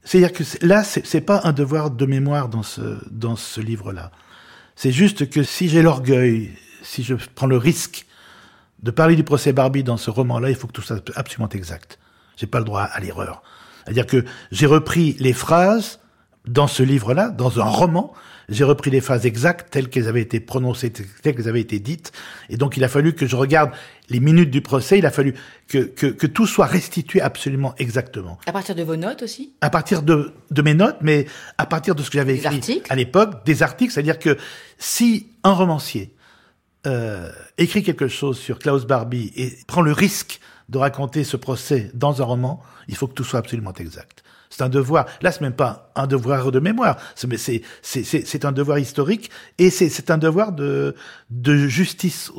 C'est-à-dire 0.04 0.34
que 0.34 0.44
là, 0.66 0.84
c'est 0.84 1.22
pas 1.22 1.42
un 1.44 1.54
devoir 1.54 1.92
de 1.92 2.06
mémoire 2.06 2.50
dans 2.50 2.64
ce, 2.64 2.98
dans 3.10 3.36
ce 3.36 3.62
livre-là. 3.62 4.12
C'est 4.76 4.92
juste 4.92 5.30
que 5.30 5.44
si 5.44 5.70
j'ai 5.70 5.82
l'orgueil, 5.82 6.52
si 6.82 7.04
je 7.04 7.16
prends 7.36 7.48
le 7.48 7.58
risque 7.58 8.06
de 8.84 8.92
parler 8.92 9.16
du 9.16 9.24
procès 9.24 9.54
Barbie 9.54 9.84
dans 9.84 9.98
ce 9.98 10.10
roman-là, 10.10 10.50
il 10.50 10.56
faut 10.56 10.68
que 10.68 10.74
tout 10.74 10.82
soit 10.82 11.02
absolument 11.16 11.50
exact. 11.50 12.00
J'ai 12.38 12.48
pas 12.48 12.60
le 12.60 12.66
droit 12.66 12.84
à 12.84 13.00
l'erreur. 13.00 13.42
C'est-à-dire 13.84 14.06
que 14.06 14.26
j'ai 14.52 14.66
repris 14.66 15.16
les 15.20 15.34
phrases 15.34 16.00
dans 16.46 16.68
ce 16.68 16.84
livre-là, 16.84 17.30
dans 17.30 17.60
un 17.60 17.66
roman, 17.66 18.14
j'ai 18.50 18.66
repris 18.66 18.92
les 18.92 19.00
phrases 19.00 19.26
exactes 19.26 19.72
telles 19.72 19.90
qu'elles 19.90 20.10
avaient 20.10 20.22
été 20.22 20.42
prononcées, 20.42 20.92
telles 20.92 21.36
qu'elles 21.36 21.48
avaient 21.48 21.62
été 21.62 21.80
dites. 21.80 22.12
Et 22.50 22.58
donc, 22.58 22.76
il 22.76 22.84
a 22.84 22.90
fallu 22.90 23.14
que 23.14 23.26
je 23.26 23.38
regarde 23.38 23.72
les 24.10 24.20
minutes 24.20 24.52
du 24.52 24.62
procès. 24.62 24.98
Il 25.00 25.06
a 25.06 25.12
fallu 25.12 25.34
que, 25.70 25.78
que, 25.78 26.08
que 26.08 26.28
tout 26.28 26.46
soit 26.46 26.66
restitué 26.66 27.22
absolument 27.22 27.74
exactement. 27.78 28.38
À 28.46 28.52
partir 28.52 28.76
de 28.76 28.84
vos 28.84 28.98
notes 28.98 29.24
aussi? 29.24 29.54
À 29.62 29.70
partir 29.70 30.02
de, 30.02 30.34
de 30.52 30.62
mes 30.62 30.74
notes, 30.74 30.98
mais 31.00 31.26
à 31.58 31.66
partir 31.66 31.96
de 31.96 32.04
ce 32.04 32.10
que 32.10 32.18
j'avais 32.18 32.36
écrit 32.36 32.84
à 32.90 32.96
l'époque, 32.96 33.46
des 33.46 33.64
articles. 33.64 33.94
C'est-à-dire 33.94 34.20
que 34.20 34.38
si 34.78 35.28
un 35.46 35.54
romancier 35.54 36.13
euh, 36.86 37.32
écrit 37.58 37.84
quelque 37.84 38.08
chose 38.08 38.38
sur 38.38 38.60
Klaus 38.60 38.86
Barbie 38.86 39.32
et 39.36 39.58
prend 39.68 39.82
le 39.82 39.94
risque 39.94 40.40
de 40.70 40.78
raconter 40.78 41.24
ce 41.24 41.38
procès 41.38 41.92
dans 41.94 42.22
un 42.22 42.26
roman, 42.26 42.62
il 42.88 42.96
faut 42.96 43.08
que 43.08 43.14
tout 43.14 43.24
soit 43.24 43.40
absolument 43.40 43.74
exact. 43.74 44.24
C'est 44.50 44.64
un 44.64 44.70
devoir. 44.70 45.08
Là, 45.22 45.32
c'est 45.32 45.42
même 45.42 45.56
pas 45.56 45.92
un 45.96 46.06
devoir 46.06 46.52
de 46.52 46.60
mémoire. 46.60 46.98
C'est 47.16 47.64
c'est 47.82 48.46
un 48.46 48.52
devoir 48.52 48.78
historique 48.78 49.32
et 49.58 49.72
c'est 49.72 50.12
un 50.12 50.20
devoir 50.20 50.52
de 50.52 50.96
de 51.32 51.56
justice. 51.68 52.32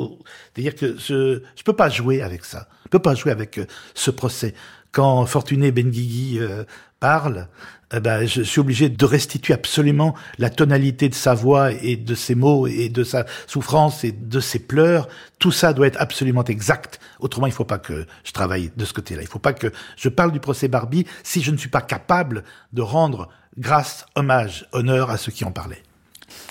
C'est-à-dire 0.54 0.76
que 0.76 0.96
je 0.96 1.42
je 1.56 1.62
peux 1.64 1.72
pas 1.72 1.88
jouer 1.88 2.22
avec 2.22 2.44
ça. 2.44 2.68
Je 2.84 2.90
peux 2.90 3.00
pas 3.00 3.16
jouer 3.16 3.32
avec 3.32 3.58
euh, 3.58 3.66
ce 3.94 4.12
procès. 4.12 4.54
Quand 4.94 5.26
Fortuné 5.26 5.72
Benguigui 5.72 6.38
euh, 6.38 6.62
parle, 7.00 7.48
eh 7.92 7.98
ben, 7.98 8.26
je 8.26 8.42
suis 8.42 8.60
obligé 8.60 8.88
de 8.88 9.04
restituer 9.04 9.52
absolument 9.52 10.14
la 10.38 10.50
tonalité 10.50 11.08
de 11.08 11.16
sa 11.16 11.34
voix 11.34 11.72
et 11.72 11.96
de 11.96 12.14
ses 12.14 12.36
mots 12.36 12.68
et 12.68 12.88
de 12.90 13.02
sa 13.02 13.26
souffrance 13.48 14.04
et 14.04 14.12
de 14.12 14.38
ses 14.38 14.60
pleurs. 14.60 15.08
Tout 15.40 15.50
ça 15.50 15.72
doit 15.72 15.88
être 15.88 16.00
absolument 16.00 16.44
exact. 16.44 17.00
Autrement, 17.18 17.48
il 17.48 17.50
ne 17.50 17.56
faut 17.56 17.64
pas 17.64 17.78
que 17.78 18.06
je 18.22 18.30
travaille 18.30 18.70
de 18.76 18.84
ce 18.84 18.92
côté-là. 18.92 19.22
Il 19.22 19.24
ne 19.24 19.30
faut 19.30 19.40
pas 19.40 19.52
que 19.52 19.72
je 19.96 20.08
parle 20.08 20.30
du 20.30 20.38
procès 20.38 20.68
Barbie 20.68 21.06
si 21.24 21.42
je 21.42 21.50
ne 21.50 21.56
suis 21.56 21.68
pas 21.68 21.82
capable 21.82 22.44
de 22.72 22.80
rendre 22.80 23.30
grâce, 23.58 24.06
hommage, 24.14 24.68
honneur 24.70 25.10
à 25.10 25.16
ceux 25.16 25.32
qui 25.32 25.44
en 25.44 25.50
parlaient. 25.50 25.82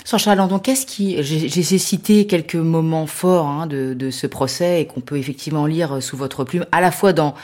Sacha 0.04 0.36
qu'est-ce 0.62 0.86
qui, 0.86 1.24
j'ai 1.24 1.78
cité 1.78 2.28
quelques 2.28 2.56
moments 2.56 3.08
forts 3.08 3.48
hein, 3.48 3.68
de, 3.68 3.94
de, 3.94 4.12
ce 4.12 4.28
procès 4.28 4.82
et 4.82 4.86
qu'on 4.86 5.00
peut 5.00 5.18
effectivement 5.18 5.66
lire 5.66 6.04
sous 6.04 6.18
votre 6.18 6.44
plume, 6.44 6.66
à 6.74 6.82
la 6.82 6.92
fois 6.92 7.14
dans 7.14 7.36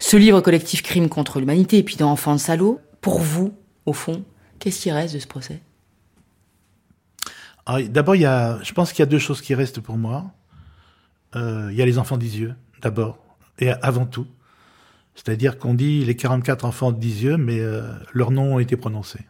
ce 0.00 0.16
livre 0.16 0.40
collectif 0.40 0.82
Crime 0.82 1.08
contre 1.08 1.38
l'humanité 1.38 1.78
et 1.78 1.82
puis 1.84 1.96
dans 1.96 2.10
Enfants 2.10 2.34
de 2.34 2.40
salaud 2.40 2.80
pour 3.00 3.20
vous, 3.20 3.54
au 3.86 3.92
fond, 3.92 4.24
qu'est-ce 4.58 4.80
qui 4.80 4.90
reste 4.90 5.14
de 5.14 5.20
ce 5.20 5.26
procès? 5.26 5.60
Ah, 7.66 7.82
D'abord, 7.82 8.16
je 8.16 8.72
pense 8.72 8.92
qu'il 8.92 9.00
y 9.00 9.02
a 9.02 9.06
deux 9.06 9.18
choses 9.18 9.42
qui 9.42 9.54
restent 9.54 9.80
pour 9.80 9.96
moi. 9.96 10.32
Euh, 11.36 11.68
il 11.70 11.76
y 11.76 11.82
a 11.82 11.86
les 11.86 11.98
enfants 11.98 12.16
d'Isieux, 12.16 12.54
d'abord, 12.82 13.18
et 13.58 13.70
avant 13.70 14.06
tout. 14.06 14.26
C'est-à-dire 15.14 15.58
qu'on 15.58 15.74
dit 15.74 16.04
les 16.04 16.16
44 16.16 16.64
enfants 16.64 16.92
d'Isieux, 16.92 17.36
mais 17.36 17.60
euh, 17.60 17.92
leurs 18.12 18.30
noms 18.30 18.54
ont 18.54 18.58
été 18.58 18.76
prononcés. 18.76 19.26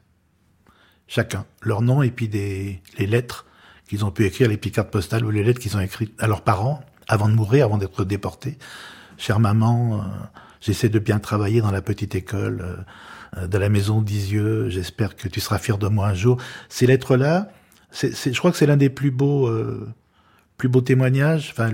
Chacun, 1.08 1.44
leur 1.62 1.82
nom 1.82 2.02
et 2.02 2.12
puis 2.12 2.28
des, 2.28 2.80
les 2.96 3.06
lettres 3.06 3.44
qu'ils 3.88 4.04
ont 4.04 4.12
pu 4.12 4.24
écrire, 4.24 4.48
les 4.48 4.56
picardes 4.56 4.88
postales 4.88 5.24
ou 5.24 5.30
les 5.30 5.42
lettres 5.42 5.58
qu'ils 5.58 5.76
ont 5.76 5.80
écrites 5.80 6.14
à 6.22 6.28
leurs 6.28 6.42
parents 6.42 6.80
avant 7.08 7.28
de 7.28 7.34
mourir, 7.34 7.64
avant 7.64 7.76
d'être 7.78 8.04
déportés. 8.04 8.56
Chère 9.18 9.40
maman, 9.40 9.96
euh, 9.96 10.04
j'essaie 10.60 10.88
de 10.88 10.98
bien 10.98 11.18
travailler 11.18 11.60
dans 11.60 11.70
la 11.70 11.82
petite 11.82 12.14
école. 12.14 12.60
Euh, 12.62 13.46
de 13.46 13.58
la 13.58 13.68
maison 13.68 14.02
d'Isieux, 14.02 14.68
j'espère 14.68 15.14
que 15.16 15.28
tu 15.28 15.40
seras 15.40 15.58
fier 15.58 15.78
de 15.78 15.86
moi 15.86 16.08
un 16.08 16.14
jour. 16.14 16.38
Ces 16.68 16.86
lettres-là, 16.86 17.48
je 17.92 18.36
crois 18.38 18.50
que 18.50 18.56
c'est 18.56 18.66
l'un 18.66 18.76
des 18.76 18.90
plus 18.90 19.10
beaux, 19.10 19.46
euh, 19.46 19.88
plus 20.56 20.68
beaux 20.68 20.80
témoignages. 20.80 21.52
Enfin, 21.52 21.70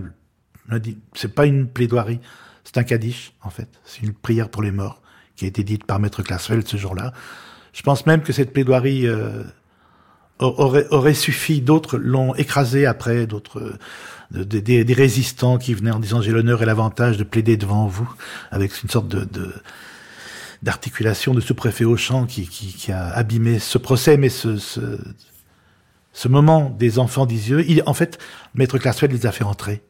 c'est 1.14 1.34
pas 1.34 1.46
une 1.46 1.66
plaidoirie, 1.66 2.20
c'est 2.64 2.76
un 2.78 2.84
kaddish 2.84 3.32
en 3.42 3.50
fait. 3.50 3.68
C'est 3.84 4.02
une 4.02 4.12
prière 4.12 4.50
pour 4.50 4.62
les 4.62 4.70
morts 4.70 5.00
qui 5.34 5.44
a 5.44 5.48
été 5.48 5.64
dite 5.64 5.84
par 5.84 5.98
Maître 5.98 6.22
Classfeld 6.22 6.66
ce 6.66 6.76
jour-là. 6.76 7.12
Je 7.72 7.82
pense 7.82 8.06
même 8.06 8.22
que 8.22 8.32
cette 8.32 8.52
plaidoirie 8.52 9.06
euh, 9.06 9.42
aurait, 10.38 10.86
aurait 10.90 11.14
suffi. 11.14 11.60
D'autres 11.60 11.98
l'ont 11.98 12.34
écrasé 12.34 12.86
après, 12.86 13.26
d'autres 13.26 13.74
des, 14.30 14.84
des, 14.84 14.94
résistants 14.94 15.58
qui 15.58 15.74
venaient 15.74 15.92
en 15.92 16.00
disant 16.00 16.20
j'ai 16.20 16.32
l'honneur 16.32 16.62
et 16.62 16.66
l'avantage 16.66 17.16
de 17.16 17.24
plaider 17.24 17.56
devant 17.56 17.86
vous 17.86 18.12
avec 18.50 18.82
une 18.82 18.88
sorte 18.88 19.08
de, 19.08 19.24
de 19.24 19.52
d'articulation 20.62 21.34
de 21.34 21.40
ce 21.40 21.52
préfet 21.52 21.84
Auchan 21.84 22.26
qui, 22.26 22.48
qui, 22.48 22.72
qui, 22.72 22.90
a 22.90 23.08
abîmé 23.08 23.58
ce 23.58 23.76
procès, 23.78 24.16
mais 24.16 24.30
ce, 24.30 24.56
ce, 24.56 24.98
ce 26.12 26.28
moment 26.28 26.70
des 26.70 26.98
enfants 26.98 27.26
d'Isieux, 27.26 27.64
il, 27.68 27.82
en 27.84 27.92
fait, 27.92 28.18
Maître 28.54 28.78
Classfeld 28.78 29.12
les 29.12 29.26
a 29.26 29.32
fait 29.32 29.44
entrer. 29.44 29.82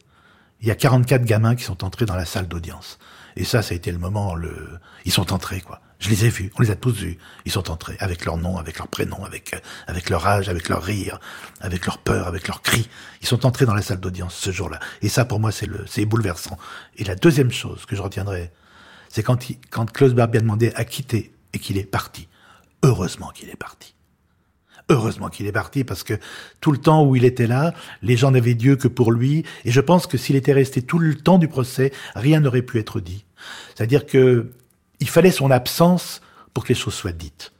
Il 0.61 0.67
y 0.67 0.71
a 0.71 0.75
44 0.75 1.23
gamins 1.23 1.55
qui 1.55 1.63
sont 1.63 1.85
entrés 1.85 2.05
dans 2.05 2.17
la 2.17 2.25
salle 2.25 2.47
d'audience. 2.49 2.99
Et 3.37 3.45
ça, 3.45 3.61
ça 3.61 3.73
a 3.73 3.77
été 3.77 3.91
le 3.91 3.97
moment, 3.97 4.35
le, 4.35 4.77
ils 5.05 5.11
sont 5.11 5.31
entrés, 5.31 5.61
quoi. 5.61 5.79
Je 5.99 6.09
les 6.09 6.25
ai 6.25 6.29
vus, 6.29 6.51
on 6.57 6.61
les 6.61 6.69
a 6.69 6.75
tous 6.75 6.91
vus. 6.91 7.17
Ils 7.45 7.51
sont 7.51 7.71
entrés, 7.71 7.95
avec 7.99 8.25
leur 8.25 8.37
nom, 8.37 8.57
avec 8.57 8.77
leur 8.77 8.87
prénom, 8.87 9.23
avec, 9.25 9.55
avec 9.87 10.09
leur 10.09 10.27
âge, 10.27 10.47
avec 10.47 10.69
leur 10.69 10.83
rire, 10.83 11.19
avec 11.59 11.85
leur 11.85 11.97
peur, 11.97 12.27
avec 12.27 12.47
leurs 12.47 12.61
cris. 12.61 12.87
Ils 13.21 13.27
sont 13.27 13.45
entrés 13.45 13.65
dans 13.65 13.73
la 13.73 13.81
salle 13.81 13.99
d'audience 13.99 14.35
ce 14.35 14.51
jour-là. 14.51 14.79
Et 15.01 15.09
ça, 15.09 15.25
pour 15.25 15.39
moi, 15.39 15.51
c'est 15.51 15.65
le, 15.65 15.85
c'est 15.87 16.05
bouleversant. 16.05 16.57
Et 16.97 17.03
la 17.03 17.15
deuxième 17.15 17.51
chose 17.51 17.85
que 17.85 17.95
je 17.95 18.01
retiendrai, 18.01 18.51
c'est 19.09 19.23
quand, 19.23 19.43
quand 19.71 19.91
Klaus 19.91 20.13
Barbie 20.13 20.37
a 20.37 20.41
demandé 20.41 20.71
à 20.75 20.85
quitter 20.85 21.33
et 21.53 21.59
qu'il 21.59 21.77
est 21.77 21.89
parti. 21.89 22.27
Heureusement 22.83 23.29
qu'il 23.29 23.49
est 23.49 23.55
parti. 23.55 23.95
Heureusement 24.89 25.29
qu'il 25.29 25.47
est 25.47 25.51
parti 25.51 25.83
parce 25.83 26.03
que 26.03 26.13
tout 26.61 26.71
le 26.71 26.77
temps 26.77 27.03
où 27.03 27.15
il 27.15 27.25
était 27.25 27.47
là, 27.47 27.73
les 28.01 28.15
gens 28.15 28.31
n'avaient 28.31 28.53
Dieu 28.53 28.75
que 28.75 28.87
pour 28.87 29.11
lui. 29.11 29.43
Et 29.65 29.71
je 29.71 29.81
pense 29.81 30.07
que 30.07 30.17
s'il 30.17 30.35
était 30.35 30.53
resté 30.53 30.81
tout 30.81 30.99
le 30.99 31.15
temps 31.15 31.39
du 31.39 31.47
procès, 31.47 31.91
rien 32.15 32.39
n'aurait 32.39 32.61
pu 32.61 32.79
être 32.79 32.99
dit. 32.99 33.25
C'est-à-dire 33.75 34.05
que 34.05 34.51
il 34.99 35.09
fallait 35.09 35.31
son 35.31 35.51
absence 35.51 36.21
pour 36.53 36.63
que 36.63 36.69
les 36.69 36.79
choses 36.79 36.93
soient 36.93 37.11
dites. 37.11 37.53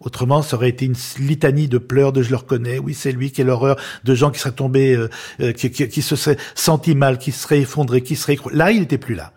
Autrement, 0.00 0.42
ça 0.42 0.56
aurait 0.56 0.68
été 0.68 0.84
une 0.84 0.96
litanie 1.18 1.68
de 1.68 1.78
pleurs, 1.78 2.12
de 2.12 2.22
je 2.22 2.30
le 2.30 2.36
reconnais, 2.36 2.78
oui, 2.78 2.94
c'est 2.94 3.12
lui, 3.12 3.30
qui 3.32 3.40
est 3.40 3.44
l'horreur, 3.44 3.76
de 4.04 4.14
gens 4.14 4.30
qui 4.30 4.38
seraient 4.38 4.52
tombés, 4.52 4.94
euh, 4.94 5.08
euh, 5.40 5.52
qui, 5.52 5.70
qui, 5.70 5.88
qui, 5.88 6.02
se 6.02 6.16
seraient 6.16 6.36
sentis 6.54 6.94
mal, 6.94 7.18
qui 7.18 7.32
seraient 7.32 7.60
effondrés, 7.60 8.02
qui 8.02 8.16
seraient... 8.16 8.36
Là, 8.52 8.70
il 8.70 8.80
n'était 8.80 8.98
plus 8.98 9.14
là. 9.14 9.32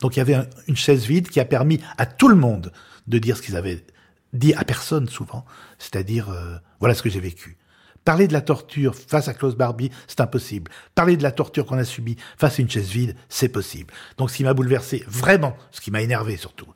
Donc 0.00 0.16
il 0.16 0.18
y 0.18 0.22
avait 0.22 0.38
une 0.66 0.76
chaise 0.76 1.04
vide 1.04 1.28
qui 1.28 1.40
a 1.40 1.44
permis 1.44 1.80
à 1.98 2.06
tout 2.06 2.28
le 2.28 2.34
monde 2.34 2.72
de 3.06 3.18
dire 3.18 3.36
ce 3.36 3.42
qu'ils 3.42 3.56
avaient 3.56 3.84
dit 4.32 4.54
à 4.54 4.64
personne 4.64 5.08
souvent, 5.08 5.44
c'est-à-dire 5.78 6.30
euh, 6.30 6.56
voilà 6.78 6.94
ce 6.94 7.02
que 7.02 7.10
j'ai 7.10 7.20
vécu. 7.20 7.56
Parler 8.04 8.28
de 8.28 8.32
la 8.32 8.40
torture 8.40 8.94
face 8.94 9.28
à 9.28 9.34
Klaus 9.34 9.54
Barbie, 9.54 9.90
c'est 10.06 10.20
impossible. 10.20 10.70
Parler 10.94 11.16
de 11.16 11.22
la 11.22 11.32
torture 11.32 11.66
qu'on 11.66 11.78
a 11.78 11.84
subie 11.84 12.16
face 12.38 12.58
à 12.58 12.62
une 12.62 12.70
chaise 12.70 12.88
vide, 12.88 13.14
c'est 13.28 13.48
possible. 13.48 13.92
Donc 14.16 14.30
ce 14.30 14.36
qui 14.36 14.44
m'a 14.44 14.54
bouleversé, 14.54 15.04
vraiment, 15.06 15.56
ce 15.70 15.80
qui 15.80 15.90
m'a 15.90 16.00
énervé 16.02 16.36
surtout, 16.36 16.68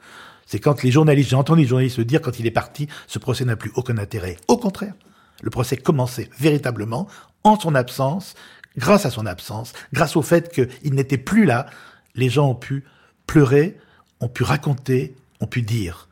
c'est 0.47 0.59
quand 0.59 0.83
les 0.83 0.91
journalistes, 0.91 1.31
j'ai 1.31 1.37
entendu 1.37 1.63
les 1.63 1.69
journalistes 1.69 2.01
dire 2.01 2.21
quand 2.21 2.39
il 2.39 2.47
est 2.47 2.51
parti, 2.51 2.89
ce 3.07 3.19
procès 3.19 3.45
n'a 3.45 3.57
plus 3.57 3.73
aucun 3.75 3.99
intérêt. 3.99 4.37
Au 4.49 4.59
contraire, 4.59 4.95
le 5.43 5.51
procès 5.51 5.77
commençait 5.77 6.29
véritablement 6.39 7.09
en 7.43 7.59
son 7.59 7.75
absence, 7.75 8.35
grâce 8.77 9.07
à 9.07 9.11
son 9.11 9.27
absence, 9.27 9.73
grâce 9.93 10.17
au 10.17 10.23
fait 10.23 10.53
qu'il 10.53 10.95
n'était 10.95 11.19
plus 11.19 11.45
là, 11.45 11.67
les 12.15 12.29
gens 12.29 12.49
ont 12.51 12.55
pu 12.55 12.85
pleurer, 13.27 13.79
ont 14.21 14.29
pu 14.29 14.43
raconter, 14.43 15.15
ont 15.41 15.47
pu 15.47 15.63
dire. 15.63 16.09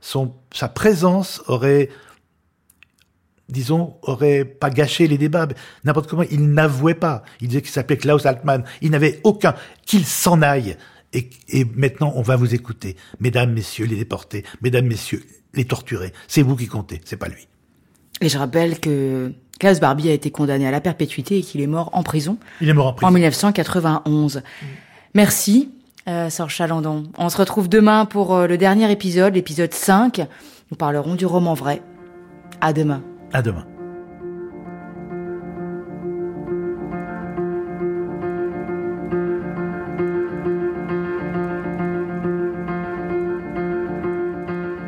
Sa 0.00 0.68
présence 0.68 1.42
aurait, 1.46 1.90
disons, 3.50 3.96
aurait 4.02 4.44
pas 4.44 4.70
gâché 4.70 5.06
les 5.08 5.18
débats. 5.18 5.48
N'importe 5.84 6.08
comment, 6.08 6.24
il 6.30 6.52
n'avouait 6.52 6.94
pas. 6.94 7.22
Il 7.40 7.48
disait 7.48 7.62
qu'il 7.62 7.70
s'appelait 7.70 7.96
Klaus 7.96 8.26
Altmann. 8.26 8.64
Il 8.80 8.90
n'avait 8.90 9.20
aucun, 9.24 9.54
qu'il 9.86 10.04
s'en 10.04 10.42
aille. 10.42 10.76
Et, 11.12 11.30
et, 11.48 11.64
maintenant, 11.64 12.12
on 12.14 12.22
va 12.22 12.36
vous 12.36 12.54
écouter. 12.54 12.96
Mesdames, 13.18 13.52
messieurs, 13.52 13.86
les 13.86 13.96
déportés. 13.96 14.44
Mesdames, 14.62 14.86
messieurs, 14.86 15.24
les 15.54 15.64
torturés. 15.64 16.12
C'est 16.28 16.42
vous 16.42 16.56
qui 16.56 16.66
comptez, 16.66 17.00
c'est 17.04 17.16
pas 17.16 17.28
lui. 17.28 17.48
Et 18.20 18.28
je 18.28 18.38
rappelle 18.38 18.78
que 18.78 19.32
Klaus 19.58 19.80
Barbie 19.80 20.08
a 20.08 20.12
été 20.12 20.30
condamné 20.30 20.66
à 20.66 20.70
la 20.70 20.80
perpétuité 20.80 21.38
et 21.38 21.42
qu'il 21.42 21.60
est 21.60 21.66
mort 21.66 21.90
en 21.92 22.02
prison. 22.02 22.38
Il 22.60 22.68
est 22.68 22.74
mort 22.74 22.88
en 22.88 22.92
prison. 22.92 23.08
En 23.08 23.12
1991. 23.12 24.42
Merci 25.14 25.70
euh, 26.08 26.30
Sœur 26.30 26.50
Chalandon. 26.50 27.04
On 27.18 27.28
se 27.28 27.36
retrouve 27.36 27.68
demain 27.68 28.04
pour 28.04 28.34
euh, 28.34 28.46
le 28.46 28.58
dernier 28.58 28.90
épisode, 28.90 29.34
l'épisode 29.34 29.72
5. 29.72 30.26
Nous 30.70 30.76
parlerons 30.76 31.14
du 31.14 31.26
roman 31.26 31.54
vrai. 31.54 31.82
À 32.60 32.72
demain. 32.72 33.02
À 33.32 33.42
demain. 33.42 33.64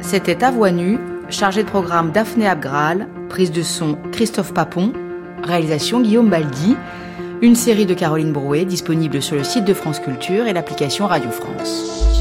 C'était 0.00 0.44
À 0.44 0.50
Voix 0.50 0.70
Nue, 0.72 0.98
chargé 1.30 1.62
de 1.62 1.68
programme 1.68 2.10
Daphné 2.10 2.46
Abgral, 2.46 3.08
prise 3.28 3.50
de 3.50 3.62
son 3.62 3.96
Christophe 4.12 4.52
Papon, 4.52 4.92
réalisation 5.42 6.02
Guillaume 6.02 6.28
Baldi. 6.28 6.76
Une 7.40 7.54
série 7.54 7.86
de 7.86 7.94
Caroline 7.94 8.32
Brouet 8.32 8.64
disponible 8.64 9.22
sur 9.22 9.36
le 9.36 9.44
site 9.44 9.64
de 9.64 9.72
France 9.72 10.00
Culture 10.00 10.46
et 10.46 10.52
l'application 10.52 11.06
Radio 11.06 11.30
France. 11.30 12.11